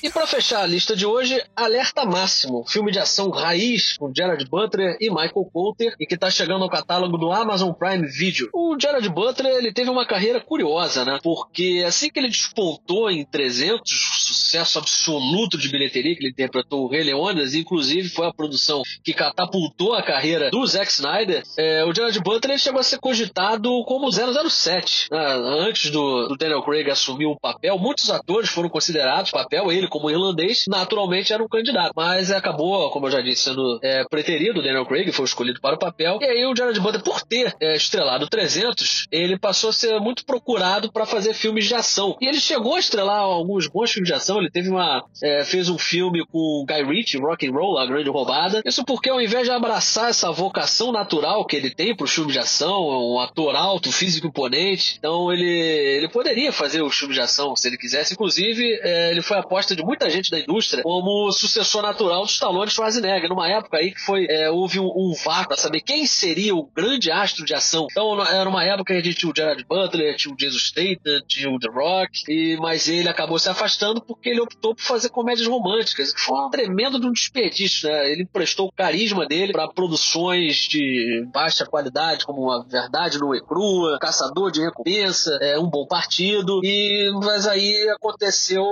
E 0.00 0.08
para 0.08 0.28
fechar 0.28 0.62
a 0.62 0.66
lista 0.66 0.94
de 0.94 1.04
hoje, 1.04 1.42
Alerta 1.56 2.04
Máximo, 2.04 2.64
filme 2.68 2.92
de 2.92 3.00
ação 3.00 3.30
raiz 3.30 3.96
com 3.96 4.12
Gerard 4.14 4.44
Butler 4.44 4.96
e 5.00 5.10
Michael 5.10 5.50
Coulter 5.52 5.94
e 5.98 6.06
que 6.06 6.14
está 6.14 6.30
chegando 6.30 6.62
ao 6.62 6.70
catálogo 6.70 7.18
do 7.18 7.32
Amazon 7.32 7.72
Prime 7.72 8.06
Video. 8.06 8.48
O 8.54 8.78
Gerard 8.80 9.08
Butler 9.08 9.56
ele 9.56 9.72
teve 9.72 9.90
uma 9.90 10.06
carreira 10.06 10.40
curiosa, 10.40 11.04
né? 11.04 11.18
Porque 11.20 11.84
assim 11.84 12.10
que 12.10 12.20
ele 12.20 12.28
despontou 12.28 13.10
em 13.10 13.24
300, 13.24 13.90
sucesso 14.20 14.78
absoluto 14.78 15.58
de 15.58 15.68
bilheteria 15.68 16.14
que 16.14 16.22
ele 16.22 16.30
interpretou 16.30 16.84
o 16.84 16.88
Rei 16.88 17.02
Leônidas, 17.02 17.54
inclusive 17.54 18.08
foi 18.08 18.28
a 18.28 18.32
produção 18.32 18.82
que 19.02 19.12
catapultou 19.12 19.94
a 19.94 20.02
carreira 20.02 20.48
do 20.50 20.64
Zack 20.64 20.92
Snyder, 20.92 21.42
é, 21.56 21.84
o 21.84 21.92
Gerard 21.92 22.20
Butler 22.20 22.58
chegou 22.58 22.80
a 22.80 22.84
ser 22.84 22.98
cogitado 22.98 23.68
como 23.84 24.10
007. 24.12 25.08
Né? 25.10 25.18
Antes 25.18 25.90
do, 25.90 26.28
do 26.28 26.36
Daniel 26.36 26.62
Craig 26.62 26.88
assumir 26.88 27.26
o 27.26 27.38
papel, 27.38 27.76
muitos 27.78 28.08
atores 28.10 28.48
foram 28.48 28.68
considerados 28.68 29.32
papel, 29.32 29.72
ele 29.72 29.87
como 29.88 30.10
irlandês, 30.10 30.64
naturalmente 30.68 31.32
era 31.32 31.42
um 31.42 31.48
candidato. 31.48 31.92
Mas 31.94 32.30
acabou, 32.30 32.90
como 32.90 33.06
eu 33.06 33.10
já 33.10 33.20
disse, 33.20 33.44
sendo 33.44 33.78
é, 33.82 34.04
preterido. 34.04 34.60
O 34.60 34.62
Daniel 34.62 34.86
Craig 34.86 35.10
foi 35.12 35.24
escolhido 35.24 35.60
para 35.60 35.76
o 35.76 35.78
papel. 35.78 36.18
E 36.20 36.24
aí 36.24 36.46
o 36.46 36.54
Jared 36.54 36.80
Butler, 36.80 37.02
por 37.02 37.22
ter 37.22 37.54
é, 37.60 37.76
estrelado 37.76 38.28
300, 38.28 39.06
ele 39.10 39.38
passou 39.38 39.70
a 39.70 39.72
ser 39.72 39.98
muito 40.00 40.24
procurado 40.24 40.92
para 40.92 41.06
fazer 41.06 41.34
filmes 41.34 41.66
de 41.66 41.74
ação. 41.74 42.16
E 42.20 42.26
ele 42.26 42.40
chegou 42.40 42.74
a 42.74 42.78
estrelar 42.78 43.20
alguns 43.20 43.66
bons 43.66 43.90
filmes 43.90 44.08
de 44.08 44.14
ação. 44.14 44.38
Ele 44.38 44.50
teve 44.50 44.68
uma 44.68 45.04
é, 45.22 45.44
fez 45.44 45.68
um 45.68 45.78
filme 45.78 46.24
com 46.26 46.64
Guy 46.66 46.82
Ritchie, 46.84 47.18
Rock 47.18 47.46
and 47.46 47.52
Roll, 47.52 47.78
A 47.78 47.86
Grande 47.86 48.10
Roubada. 48.10 48.62
Isso 48.64 48.84
porque 48.84 49.10
ao 49.10 49.20
invés 49.20 49.44
de 49.44 49.50
abraçar 49.50 50.10
essa 50.10 50.30
vocação 50.30 50.92
natural 50.92 51.44
que 51.46 51.56
ele 51.56 51.70
tem 51.70 51.94
para 51.94 52.04
os 52.04 52.12
filmes 52.12 52.32
de 52.32 52.38
ação, 52.38 52.90
é 52.90 52.98
um 52.98 53.20
ator 53.20 53.54
alto, 53.54 53.90
físico 53.92 54.26
imponente, 54.26 54.96
então 54.98 55.32
ele, 55.32 55.48
ele 55.48 56.08
poderia 56.08 56.52
fazer 56.52 56.82
os 56.82 56.96
filmes 56.96 57.16
de 57.16 57.22
ação 57.22 57.54
se 57.56 57.68
ele 57.68 57.76
quisesse. 57.76 58.14
Inclusive, 58.14 58.78
é, 58.82 59.10
ele 59.10 59.22
foi 59.22 59.38
aposta 59.38 59.74
de 59.78 59.84
muita 59.84 60.10
gente 60.10 60.30
da 60.30 60.38
indústria 60.38 60.82
como 60.82 61.30
sucessor 61.32 61.82
natural 61.82 62.22
do 62.22 62.28
Stallone 62.28 62.70
Schwarzenegger, 62.70 63.28
numa 63.28 63.48
época 63.48 63.78
aí 63.78 63.92
que 63.92 64.00
foi 64.00 64.26
é, 64.28 64.50
houve 64.50 64.80
um, 64.80 64.86
um 64.86 65.14
vácuo 65.24 65.48
para 65.48 65.56
saber 65.56 65.80
quem 65.80 66.06
seria 66.06 66.54
o 66.54 66.64
grande 66.64 67.10
astro 67.10 67.44
de 67.44 67.54
ação. 67.54 67.86
Então 67.90 68.20
era 68.26 68.48
uma 68.48 68.64
época 68.64 68.92
que 68.92 69.00
a 69.00 69.02
gente 69.02 69.16
tinha 69.16 69.30
o 69.30 69.34
Gerard 69.34 69.64
Butler, 69.64 70.16
tinha 70.16 70.34
o 70.34 70.38
Jesus 70.38 70.64
Statham, 70.64 71.20
tinha 71.26 71.48
o 71.48 71.58
The 71.58 71.68
Rock, 71.70 72.10
e, 72.28 72.56
mas 72.60 72.88
ele 72.88 73.08
acabou 73.08 73.38
se 73.38 73.48
afastando 73.48 74.00
porque 74.02 74.30
ele 74.30 74.40
optou 74.40 74.74
por 74.74 74.82
fazer 74.82 75.10
comédias 75.10 75.46
românticas, 75.46 76.12
que 76.12 76.20
foi 76.20 76.38
um 76.40 76.50
tremendo 76.50 77.00
de 77.00 77.06
um 77.06 77.12
desperdício, 77.12 77.88
né? 77.88 78.10
Ele 78.10 78.22
emprestou 78.22 78.66
o 78.66 78.72
carisma 78.72 79.26
dele 79.26 79.52
para 79.52 79.68
produções 79.68 80.56
de 80.68 81.24
baixa 81.32 81.64
qualidade, 81.64 82.24
como 82.24 82.50
A 82.50 82.64
Verdade 82.64 83.18
no 83.18 83.34
e 83.34 83.40
Crua, 83.40 83.98
Caçador 84.00 84.50
de 84.50 84.60
Recompensa, 84.60 85.38
é, 85.40 85.58
Um 85.58 85.68
Bom 85.68 85.86
Partido, 85.86 86.60
e 86.64 87.10
mas 87.22 87.46
aí 87.46 87.88
aconteceu 87.90 88.64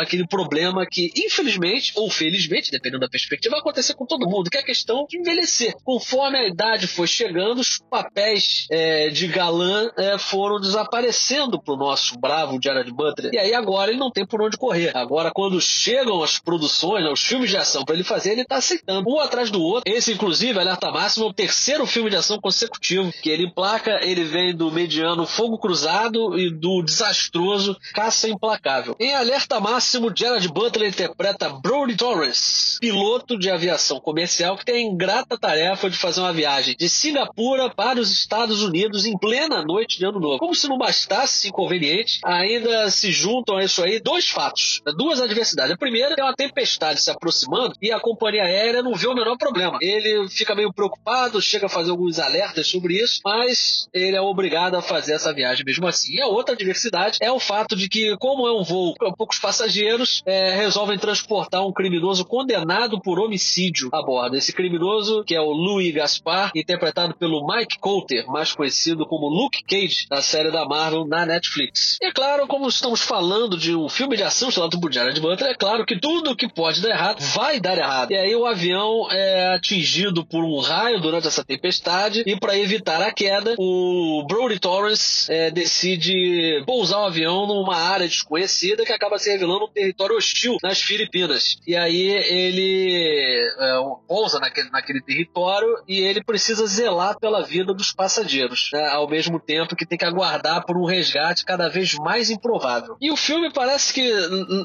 aquele 0.00 0.26
problema 0.36 0.84
que, 0.84 1.10
infelizmente, 1.16 1.92
ou 1.96 2.10
felizmente, 2.10 2.70
dependendo 2.70 3.00
da 3.00 3.08
perspectiva, 3.08 3.52
vai 3.52 3.60
acontecer 3.60 3.94
com 3.94 4.04
todo 4.04 4.28
mundo, 4.28 4.50
que 4.50 4.58
é 4.58 4.60
a 4.60 4.64
questão 4.64 5.06
de 5.08 5.18
envelhecer. 5.18 5.74
Conforme 5.82 6.38
a 6.38 6.46
idade 6.46 6.86
foi 6.86 7.06
chegando, 7.06 7.60
os 7.60 7.78
papéis 7.78 8.66
é, 8.70 9.08
de 9.08 9.26
galã 9.26 9.90
é, 9.96 10.18
foram 10.18 10.60
desaparecendo 10.60 11.60
pro 11.60 11.74
nosso 11.74 12.18
bravo 12.18 12.58
Jared 12.62 12.92
Butler. 12.92 13.32
E 13.32 13.38
aí 13.38 13.54
agora 13.54 13.90
ele 13.90 13.98
não 13.98 14.10
tem 14.10 14.26
por 14.26 14.42
onde 14.42 14.58
correr. 14.58 14.94
Agora, 14.94 15.30
quando 15.34 15.58
chegam 15.58 16.22
as 16.22 16.38
produções, 16.38 17.02
né, 17.02 17.10
os 17.10 17.22
filmes 17.22 17.48
de 17.48 17.56
ação 17.56 17.82
para 17.82 17.94
ele 17.94 18.04
fazer, 18.04 18.32
ele 18.32 18.44
tá 18.44 18.56
aceitando. 18.56 19.08
Um 19.08 19.18
atrás 19.20 19.50
do 19.50 19.62
outro. 19.62 19.90
Esse, 19.90 20.12
inclusive, 20.12 20.58
Alerta 20.58 20.90
Máximo, 20.90 21.26
é 21.26 21.28
o 21.28 21.32
terceiro 21.32 21.86
filme 21.86 22.10
de 22.10 22.16
ação 22.16 22.38
consecutivo 22.38 23.10
que 23.22 23.30
ele 23.30 23.46
emplaca. 23.46 24.00
Ele 24.02 24.24
vem 24.24 24.54
do 24.54 24.70
mediano 24.70 25.26
Fogo 25.26 25.58
Cruzado 25.58 26.38
e 26.38 26.50
do 26.50 26.82
desastroso 26.82 27.76
Caça 27.94 28.28
Implacável. 28.28 28.96
Em 29.00 29.14
Alerta 29.14 29.58
Máximo, 29.60 30.12
Gerard 30.26 30.48
Butler 30.48 30.88
interpreta 30.88 31.48
Brody 31.48 31.96
Torres, 31.96 32.78
piloto 32.80 33.38
de 33.38 33.48
aviação 33.48 34.00
comercial 34.00 34.56
que 34.56 34.64
tem 34.64 34.74
a 34.74 34.80
ingrata 34.80 35.38
tarefa 35.38 35.88
de 35.88 35.96
fazer 35.96 36.20
uma 36.20 36.32
viagem 36.32 36.74
de 36.76 36.88
Singapura 36.88 37.70
para 37.70 38.00
os 38.00 38.10
Estados 38.10 38.60
Unidos 38.60 39.06
em 39.06 39.16
plena 39.16 39.62
noite 39.62 40.00
de 40.00 40.04
Ano 40.04 40.18
Novo. 40.18 40.38
Como 40.38 40.52
se 40.52 40.68
não 40.68 40.76
bastasse 40.76 41.46
inconveniente, 41.46 42.18
ainda 42.24 42.90
se 42.90 43.12
juntam 43.12 43.56
a 43.56 43.62
isso 43.62 43.84
aí 43.84 44.00
dois 44.00 44.28
fatos, 44.28 44.82
duas 44.96 45.20
adversidades. 45.20 45.70
A 45.70 45.76
primeira 45.76 46.16
é 46.18 46.24
uma 46.24 46.34
tempestade 46.34 47.00
se 47.00 47.08
aproximando 47.08 47.74
e 47.80 47.92
a 47.92 48.00
companhia 48.00 48.42
aérea 48.42 48.82
não 48.82 48.94
vê 48.94 49.06
o 49.06 49.14
menor 49.14 49.36
problema. 49.38 49.78
Ele 49.80 50.28
fica 50.28 50.56
meio 50.56 50.72
preocupado, 50.72 51.40
chega 51.40 51.66
a 51.66 51.70
fazer 51.70 51.92
alguns 51.92 52.18
alertas 52.18 52.66
sobre 52.66 52.94
isso, 52.94 53.20
mas 53.24 53.86
ele 53.94 54.16
é 54.16 54.20
obrigado 54.20 54.74
a 54.74 54.82
fazer 54.82 55.12
essa 55.12 55.32
viagem 55.32 55.64
mesmo 55.64 55.86
assim. 55.86 56.14
E 56.14 56.20
a 56.20 56.26
outra 56.26 56.56
adversidade 56.56 57.18
é 57.20 57.30
o 57.30 57.38
fato 57.38 57.76
de 57.76 57.88
que, 57.88 58.16
como 58.16 58.48
é 58.48 58.52
um 58.52 58.64
voo 58.64 58.92
com 58.98 59.12
poucos 59.12 59.38
passageiros, 59.38 60.15
é, 60.24 60.54
resolvem 60.56 60.98
transportar 60.98 61.66
um 61.66 61.72
criminoso 61.72 62.24
condenado 62.24 63.00
por 63.00 63.18
homicídio 63.18 63.88
a 63.92 64.02
bordo. 64.02 64.36
Esse 64.36 64.52
criminoso, 64.52 65.24
que 65.24 65.34
é 65.34 65.40
o 65.40 65.50
Louis 65.50 65.92
Gaspar, 65.94 66.50
interpretado 66.54 67.14
pelo 67.14 67.46
Mike 67.46 67.78
Coulter, 67.78 68.26
mais 68.26 68.52
conhecido 68.52 69.06
como 69.06 69.28
Luke 69.28 69.62
Cage, 69.64 70.06
da 70.08 70.22
série 70.22 70.50
da 70.50 70.64
Marvel 70.64 71.06
na 71.06 71.26
Netflix. 71.26 71.98
E 72.00 72.06
é 72.06 72.12
claro, 72.12 72.46
como 72.46 72.68
estamos 72.68 73.00
falando 73.00 73.56
de 73.56 73.74
um 73.74 73.88
filme 73.88 74.16
de 74.16 74.22
ação 74.22 74.50
chamado 74.50 74.80
por 74.80 74.92
Jared 74.92 75.20
Butler, 75.20 75.50
é 75.50 75.54
claro 75.54 75.84
que 75.84 75.98
tudo 75.98 76.36
que 76.36 76.48
pode 76.48 76.80
dar 76.80 76.90
errado 76.90 77.20
vai 77.34 77.60
dar 77.60 77.76
errado. 77.76 78.10
E 78.10 78.16
aí 78.16 78.34
o 78.34 78.46
avião 78.46 79.08
é 79.10 79.54
atingido 79.54 80.24
por 80.24 80.44
um 80.44 80.58
raio 80.60 81.00
durante 81.00 81.26
essa 81.26 81.44
tempestade 81.44 82.22
e 82.26 82.38
para 82.38 82.58
evitar 82.58 83.02
a 83.02 83.12
queda, 83.12 83.54
o 83.58 84.24
Brody 84.28 84.58
Torres 84.58 85.28
é, 85.28 85.50
decide 85.50 86.62
pousar 86.66 87.00
o 87.00 87.06
avião 87.06 87.46
numa 87.46 87.76
área 87.76 88.06
desconhecida 88.06 88.84
que 88.84 88.92
acaba 88.92 89.18
se 89.18 89.30
revelando 89.30 89.64
um 89.64 89.68
território 89.68 90.05
hostil 90.12 90.56
nas 90.62 90.80
Filipinas. 90.80 91.56
E 91.66 91.76
aí 91.76 92.08
ele 92.08 93.50
é, 93.58 93.74
pousa 94.06 94.38
naquele, 94.38 94.70
naquele 94.70 95.00
território 95.02 95.68
e 95.88 96.00
ele 96.00 96.22
precisa 96.22 96.66
zelar 96.66 97.18
pela 97.18 97.42
vida 97.42 97.74
dos 97.74 97.92
passageiros, 97.92 98.70
né? 98.72 98.88
ao 98.88 99.08
mesmo 99.08 99.38
tempo 99.38 99.76
que 99.76 99.86
tem 99.86 99.98
que 99.98 100.04
aguardar 100.04 100.64
por 100.64 100.76
um 100.76 100.84
resgate 100.84 101.44
cada 101.44 101.68
vez 101.68 101.94
mais 101.94 102.30
improvável. 102.30 102.96
E 103.00 103.10
o 103.10 103.16
filme 103.16 103.52
parece 103.52 103.92
que 103.92 104.00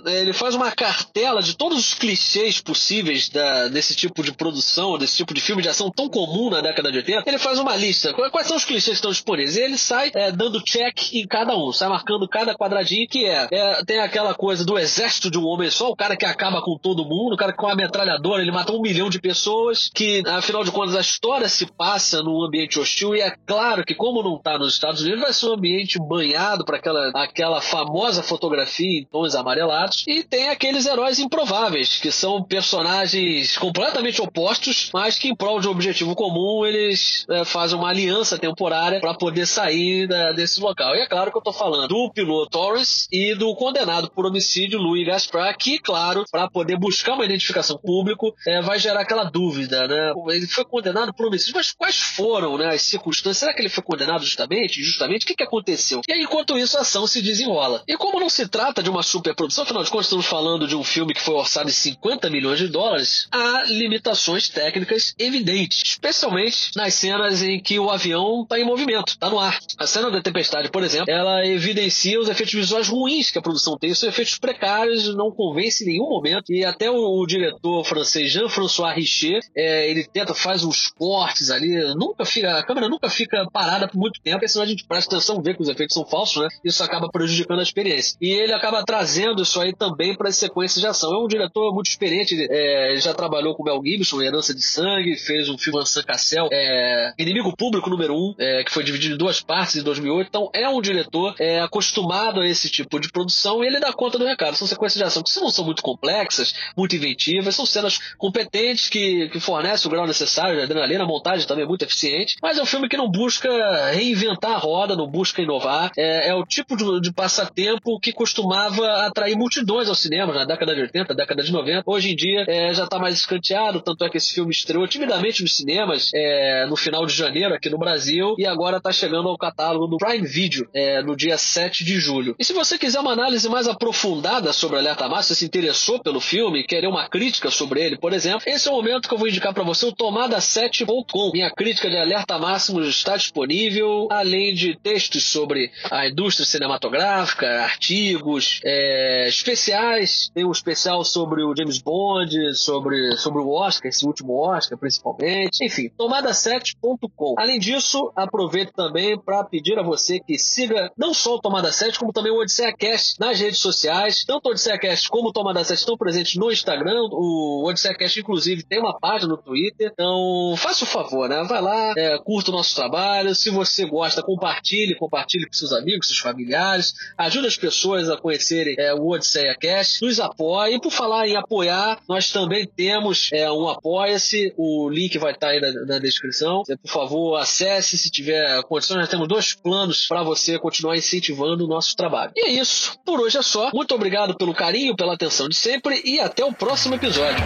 ele 0.05 0.33
faz 0.33 0.55
uma 0.55 0.71
cartela 0.71 1.41
de 1.41 1.55
todos 1.55 1.77
os 1.77 1.93
clichês 1.93 2.61
possíveis 2.61 3.29
da, 3.29 3.67
desse 3.67 3.95
tipo 3.95 4.23
de 4.23 4.31
produção, 4.31 4.97
desse 4.97 5.17
tipo 5.17 5.33
de 5.33 5.41
filme 5.41 5.61
de 5.61 5.69
ação 5.69 5.91
tão 5.91 6.09
comum 6.09 6.49
na 6.49 6.61
década 6.61 6.91
de 6.91 6.97
80. 6.97 7.23
Ele 7.25 7.39
faz 7.39 7.59
uma 7.59 7.75
lista. 7.75 8.13
Quais 8.13 8.47
são 8.47 8.57
os 8.57 8.65
clichês 8.65 8.85
que 8.85 8.91
estão 8.93 9.11
disponíveis? 9.11 9.55
E 9.57 9.61
ele 9.61 9.77
sai 9.77 10.11
é, 10.13 10.31
dando 10.31 10.61
check 10.63 11.13
em 11.13 11.27
cada 11.27 11.55
um, 11.55 11.71
sai 11.71 11.89
marcando 11.89 12.27
cada 12.27 12.55
quadradinho 12.55 13.07
que 13.07 13.25
é, 13.25 13.47
é 13.51 13.83
tem 13.85 13.99
aquela 13.99 14.33
coisa 14.33 14.65
do 14.65 14.77
exército 14.77 15.20
de 15.29 15.37
um 15.37 15.45
homem 15.45 15.69
só, 15.69 15.89
o 15.89 15.95
cara 15.95 16.15
que 16.15 16.25
acaba 16.25 16.61
com 16.61 16.77
todo 16.77 17.05
mundo, 17.05 17.33
o 17.33 17.37
cara 17.37 17.53
com 17.53 17.67
a 17.67 17.75
metralhadora 17.75 18.41
ele 18.41 18.51
mata 18.51 18.71
um 18.71 18.81
milhão 18.81 19.09
de 19.09 19.19
pessoas, 19.19 19.89
que 19.93 20.23
afinal 20.27 20.63
de 20.63 20.71
contas 20.71 20.95
a 20.95 21.01
história 21.01 21.47
se 21.49 21.65
passa 21.65 22.21
num 22.21 22.43
ambiente 22.43 22.79
hostil 22.79 23.15
e 23.15 23.21
é 23.21 23.33
claro 23.45 23.83
que 23.83 23.95
como 23.95 24.23
não 24.23 24.37
está 24.37 24.57
nos 24.57 24.73
Estados 24.73 25.01
Unidos 25.01 25.21
vai 25.21 25.33
ser 25.33 25.47
um 25.47 25.53
ambiente 25.53 25.99
banhado 25.99 26.65
para 26.65 26.77
aquela, 26.77 27.11
aquela 27.15 27.61
famosa 27.61 28.23
fotografia 28.23 28.99
em 28.99 29.05
tons 29.05 29.35
amarelados 29.35 30.03
e 30.07 30.23
tem 30.23 30.49
aqueles 30.49 30.85
heróis 30.85 31.19
improváveis 31.19 31.97
que 31.99 32.11
são 32.11 32.43
personagens 32.43 33.57
completamente 33.57 34.21
opostos, 34.21 34.89
mas 34.93 35.17
que 35.17 35.29
em 35.29 35.35
prol 35.35 35.59
de 35.59 35.67
um 35.67 35.71
objetivo 35.71 36.15
comum 36.15 36.65
eles 36.65 37.25
é, 37.29 37.43
fazem 37.45 37.77
uma 37.77 37.89
aliança 37.89 38.37
temporária 38.37 38.99
para 38.99 39.13
poder 39.13 39.45
sair 39.45 40.07
da, 40.07 40.31
desse 40.31 40.59
local. 40.59 40.95
E 40.95 40.99
é 40.99 41.07
claro 41.07 41.31
que 41.31 41.37
eu 41.37 41.41
estou 41.41 41.53
falando 41.53 41.87
do 41.87 42.11
piloto 42.11 42.51
Torres 42.51 43.07
e 43.11 43.33
do 43.35 43.55
condenado 43.55 44.11
por 44.11 44.25
homicídio 44.25 44.79
Louis 44.79 45.05
Gaspar 45.11 45.57
que, 45.57 45.77
claro, 45.77 46.23
para 46.31 46.49
poder 46.49 46.77
buscar 46.77 47.15
uma 47.15 47.25
identificação 47.25 47.77
público, 47.77 48.33
é, 48.47 48.61
vai 48.61 48.79
gerar 48.79 49.01
aquela 49.01 49.25
dúvida, 49.25 49.87
né? 49.87 50.13
Ele 50.29 50.47
foi 50.47 50.63
condenado 50.63 51.13
por 51.13 51.27
homicídio, 51.27 51.55
mas 51.55 51.73
quais 51.73 51.97
foram 51.97 52.57
né, 52.57 52.73
as 52.73 52.81
circunstâncias? 52.83 53.37
Será 53.37 53.53
que 53.53 53.61
ele 53.61 53.69
foi 53.69 53.83
condenado 53.83 54.23
justamente? 54.23 54.81
Justamente? 54.81 55.23
O 55.23 55.27
que, 55.27 55.35
que 55.35 55.43
aconteceu? 55.43 56.01
E 56.07 56.13
aí, 56.13 56.21
enquanto 56.21 56.57
isso, 56.57 56.77
a 56.77 56.81
ação 56.81 57.05
se 57.05 57.21
desenrola. 57.21 57.83
E 57.87 57.97
como 57.97 58.19
não 58.19 58.29
se 58.29 58.47
trata 58.47 58.81
de 58.81 58.89
uma 58.89 59.03
superprodução, 59.03 59.63
afinal 59.65 59.83
de 59.83 59.89
contas, 59.89 60.05
estamos 60.05 60.25
falando 60.25 60.67
de 60.67 60.75
um 60.75 60.83
filme 60.83 61.13
que 61.13 61.21
foi 61.21 61.35
orçado 61.35 61.69
em 61.69 61.73
50 61.73 62.29
milhões 62.29 62.59
de 62.59 62.67
dólares, 62.69 63.27
há 63.31 63.63
limitações 63.65 64.47
técnicas 64.47 65.13
evidentes, 65.19 65.81
especialmente 65.83 66.71
nas 66.75 66.93
cenas 66.93 67.41
em 67.41 67.59
que 67.59 67.77
o 67.77 67.89
avião 67.89 68.43
está 68.43 68.57
em 68.57 68.63
movimento, 68.63 69.09
está 69.09 69.29
no 69.29 69.39
ar. 69.39 69.59
A 69.77 69.85
cena 69.85 70.09
da 70.09 70.21
tempestade, 70.21 70.69
por 70.69 70.83
exemplo, 70.83 71.11
ela 71.11 71.45
evidencia 71.45 72.19
os 72.19 72.29
efeitos 72.29 72.53
visuais 72.53 72.87
ruins 72.87 73.29
que 73.29 73.37
a 73.37 73.41
produção 73.41 73.77
tem, 73.77 73.93
são 73.93 74.07
efeitos 74.07 74.37
precários, 74.37 75.00
não 75.09 75.31
convence 75.31 75.83
em 75.83 75.87
nenhum 75.87 76.09
momento. 76.09 76.51
E 76.51 76.63
até 76.63 76.89
o, 76.89 76.95
o 76.95 77.25
diretor 77.25 77.83
francês 77.83 78.31
Jean-François 78.31 78.95
Richer, 78.95 79.39
é, 79.55 79.89
ele 79.89 80.03
tenta, 80.03 80.33
faz 80.33 80.63
uns 80.63 80.89
cortes 80.89 81.49
ali, 81.49 81.71
nunca 81.95 82.25
fica, 82.25 82.57
a 82.57 82.63
câmera 82.63 82.89
nunca 82.89 83.09
fica 83.09 83.47
parada 83.51 83.87
por 83.87 83.97
muito 83.97 84.21
tempo, 84.21 84.47
senão 84.47 84.65
a 84.65 84.67
gente 84.67 84.85
presta 84.85 85.15
atenção, 85.15 85.41
vê 85.41 85.53
que 85.53 85.61
os 85.61 85.69
efeitos 85.69 85.93
são 85.93 86.05
falsos, 86.05 86.41
né? 86.41 86.47
Isso 86.63 86.83
acaba 86.83 87.09
prejudicando 87.09 87.59
a 87.59 87.63
experiência. 87.63 88.17
E 88.21 88.29
ele 88.29 88.53
acaba 88.53 88.83
trazendo 88.83 89.41
isso 89.41 89.59
aí 89.59 89.73
também 89.75 90.15
para 90.15 90.29
as 90.29 90.37
sequências 90.37 90.81
de 90.81 90.87
ação. 90.87 91.13
É 91.13 91.17
um 91.17 91.27
diretor 91.27 91.73
muito 91.73 91.89
experiente, 91.89 92.35
é, 92.49 92.95
já 92.97 93.13
trabalhou 93.13 93.55
com 93.55 93.63
Mel 93.63 93.81
Gibson, 93.83 94.21
Herança 94.21 94.53
de 94.53 94.61
Sangue, 94.61 95.17
fez 95.17 95.49
um 95.49 95.57
filme 95.57 95.79
Ansan 95.79 96.03
Cassel, 96.03 96.47
é, 96.51 97.13
Inimigo 97.17 97.55
Público 97.55 97.89
número 97.89 98.13
1, 98.13 98.17
um, 98.17 98.35
é, 98.37 98.63
que 98.63 98.71
foi 98.71 98.83
dividido 98.83 99.15
em 99.15 99.17
duas 99.17 99.41
partes 99.41 99.75
em 99.75 99.83
2008. 99.83 100.27
Então 100.27 100.49
é 100.53 100.67
um 100.67 100.81
diretor 100.81 101.35
é, 101.39 101.61
acostumado 101.61 102.41
a 102.41 102.47
esse 102.47 102.69
tipo 102.69 102.99
de 102.99 103.11
produção 103.11 103.63
e 103.63 103.67
ele 103.67 103.79
dá 103.79 103.93
conta 103.93 104.17
do 104.17 104.25
recado. 104.25 104.55
São 104.55 104.67
sequências 104.67 104.90
de 104.97 105.03
ação 105.03 105.23
que 105.23 105.39
não 105.39 105.49
são 105.49 105.65
muito 105.65 105.81
complexas, 105.81 106.53
muito 106.75 106.95
inventivas, 106.95 107.55
são 107.55 107.65
cenas 107.65 107.99
competentes 108.17 108.89
que, 108.89 109.29
que 109.29 109.39
fornecem 109.39 109.87
o 109.87 109.91
grau 109.91 110.07
necessário 110.07 110.55
de 110.55 110.63
adrenalina, 110.63 111.03
a 111.03 111.07
montagem 111.07 111.47
também 111.47 111.63
é 111.63 111.67
muito 111.67 111.83
eficiente, 111.83 112.35
mas 112.41 112.57
é 112.57 112.61
um 112.61 112.65
filme 112.65 112.87
que 112.87 112.97
não 112.97 113.09
busca 113.09 113.49
reinventar 113.91 114.51
a 114.51 114.57
roda, 114.57 114.95
não 114.95 115.07
busca 115.07 115.41
inovar. 115.41 115.91
É, 115.97 116.29
é 116.29 116.35
o 116.35 116.45
tipo 116.45 116.75
de, 116.75 117.01
de, 117.01 117.13
passatempo 117.13 117.99
que 117.99 118.13
costumava 118.13 119.05
atrair 119.05 119.35
multidões 119.35 119.89
ao 119.89 119.95
cinema 119.95 120.33
na 120.33 120.45
década 120.45 120.73
de 120.73 120.81
80, 120.81 121.13
década 121.13 121.43
de 121.43 121.51
90. 121.51 121.83
Hoje 121.85 122.11
em 122.11 122.15
dia 122.15 122.45
é, 122.47 122.73
já 122.73 122.85
está 122.85 122.97
mais 122.99 123.15
escanteado, 123.15 123.81
tanto 123.81 124.03
é 124.05 124.09
que 124.09 124.17
esse 124.17 124.33
filme 124.33 124.51
estreou 124.51 124.87
timidamente 124.87 125.41
nos 125.41 125.55
cinemas 125.55 126.09
é, 126.13 126.65
no 126.67 126.75
final 126.75 127.05
de 127.05 127.13
janeiro 127.13 127.53
aqui 127.53 127.69
no 127.69 127.77
Brasil 127.77 128.35
e 128.37 128.45
agora 128.45 128.77
está 128.77 128.91
chegando 128.91 129.29
ao 129.29 129.37
catálogo 129.37 129.87
do 129.87 129.97
Prime 129.97 130.27
Video 130.27 130.67
é, 130.73 131.01
no 131.01 131.15
dia 131.15 131.37
7 131.37 131.83
de 131.83 131.99
julho. 131.99 132.35
E 132.39 132.43
se 132.43 132.53
você 132.53 132.77
quiser 132.77 132.99
uma 132.99 133.11
análise 133.11 133.47
mais 133.49 133.67
aprofundada 133.67 134.53
sobre 134.53 134.77
Alerta 134.81 135.07
Máximo, 135.07 135.35
se 135.35 135.45
interessou 135.45 135.99
pelo 135.99 136.19
filme, 136.19 136.63
querer 136.63 136.87
uma 136.87 137.07
crítica 137.07 137.49
sobre 137.51 137.81
ele, 137.81 137.97
por 137.97 138.13
exemplo, 138.13 138.41
esse 138.45 138.67
é 138.67 138.71
o 138.71 138.75
momento 138.75 139.07
que 139.07 139.13
eu 139.13 139.17
vou 139.17 139.27
indicar 139.27 139.53
para 139.53 139.63
você 139.63 139.85
o 139.85 139.93
tomada7.com. 139.93 141.31
Minha 141.31 141.51
crítica 141.51 141.89
de 141.89 141.97
Alerta 141.97 142.37
Máximo 142.39 142.81
está 142.81 143.15
disponível, 143.15 144.07
além 144.11 144.53
de 144.53 144.75
textos 144.75 145.23
sobre 145.23 145.71
a 145.89 146.07
indústria 146.07 146.45
cinematográfica, 146.45 147.47
artigos, 147.61 148.59
é, 148.65 149.27
especiais. 149.27 150.29
Tem 150.33 150.45
um 150.45 150.51
especial 150.51 151.03
sobre 151.03 151.43
o 151.43 151.53
James 151.55 151.79
Bond, 151.79 152.55
sobre, 152.55 153.15
sobre 153.17 153.41
o 153.41 153.49
Oscar, 153.49 153.89
esse 153.89 154.05
último 154.05 154.33
Oscar 154.33 154.77
principalmente. 154.77 155.63
Enfim, 155.63 155.89
tomada7.com. 155.97 157.35
Além 157.37 157.59
disso, 157.59 158.11
aproveito 158.15 158.73
também 158.73 159.19
para 159.19 159.43
pedir 159.43 159.77
a 159.77 159.83
você 159.83 160.19
que 160.19 160.37
siga 160.37 160.91
não 160.97 161.13
só 161.13 161.35
o 161.35 161.39
Tomada 161.39 161.71
7, 161.71 161.99
como 161.99 162.11
também 162.11 162.31
o 162.31 162.39
Odisseia 162.39 162.73
Cast 162.75 163.19
nas 163.19 163.39
redes 163.39 163.59
sociais. 163.59 164.23
Tanto 164.25 164.47
o 164.47 164.51
Odisseia 164.51 164.70
Cast 164.77 165.09
como 165.09 165.31
Tomada 165.31 165.63
7 165.63 165.79
estão 165.79 165.97
presentes 165.97 166.35
no 166.35 166.51
Instagram. 166.51 167.01
O 167.11 167.65
Odisseia 167.67 167.95
Cast, 167.95 168.19
inclusive, 168.19 168.63
tem 168.63 168.79
uma 168.79 168.97
página 168.99 169.31
no 169.31 169.37
Twitter. 169.37 169.89
Então, 169.91 170.53
faça 170.57 170.83
o 170.83 170.87
favor, 170.87 171.27
né? 171.27 171.43
Vai 171.47 171.61
lá, 171.61 171.93
é, 171.97 172.17
curta 172.19 172.51
o 172.51 172.53
nosso 172.53 172.75
trabalho. 172.75 173.33
Se 173.35 173.49
você 173.49 173.85
gosta, 173.85 174.21
compartilhe, 174.21 174.95
compartilhe 174.95 175.45
com 175.45 175.53
seus 175.53 175.73
amigos, 175.73 176.07
seus 176.07 176.19
familiares. 176.19 176.93
Ajude 177.17 177.47
as 177.47 177.57
pessoas 177.57 178.09
a 178.09 178.17
conhecerem 178.17 178.75
é, 178.77 178.93
o 178.93 179.07
Odisseia 179.07 179.55
Cast. 179.59 180.03
Nos 180.03 180.19
apoie. 180.19 180.75
E 180.75 180.81
por 180.81 180.91
falar 180.91 181.27
em 181.27 181.35
apoiar, 181.35 181.99
nós 182.07 182.31
também 182.31 182.67
temos 182.67 183.29
é, 183.33 183.51
um 183.51 183.69
Apoia-se. 183.69 184.53
O 184.57 184.89
link 184.89 185.17
vai 185.17 185.33
estar 185.33 185.49
aí 185.49 185.59
na, 185.59 185.71
na 185.85 185.99
descrição. 185.99 186.63
Por 186.63 186.91
favor, 186.91 187.37
acesse 187.37 187.97
se 187.97 188.09
tiver 188.09 188.61
condições. 188.63 188.99
Nós 188.99 189.09
temos 189.09 189.27
dois 189.27 189.53
planos 189.53 190.07
para 190.07 190.23
você 190.23 190.59
continuar 190.59 190.95
incentivando 190.95 191.65
o 191.65 191.67
nosso 191.67 191.95
trabalho. 191.95 192.31
E 192.35 192.45
é 192.45 192.51
isso. 192.51 192.97
Por 193.05 193.19
hoje 193.19 193.37
é 193.37 193.41
só. 193.41 193.71
Muito 193.73 193.93
obrigado 193.95 194.35
pelo 194.35 194.53
carinho, 194.61 194.95
pela 194.95 195.15
atenção 195.15 195.49
de 195.49 195.55
sempre 195.55 196.03
e 196.05 196.19
até 196.19 196.45
o 196.45 196.53
próximo 196.53 196.93
episódio. 196.93 197.43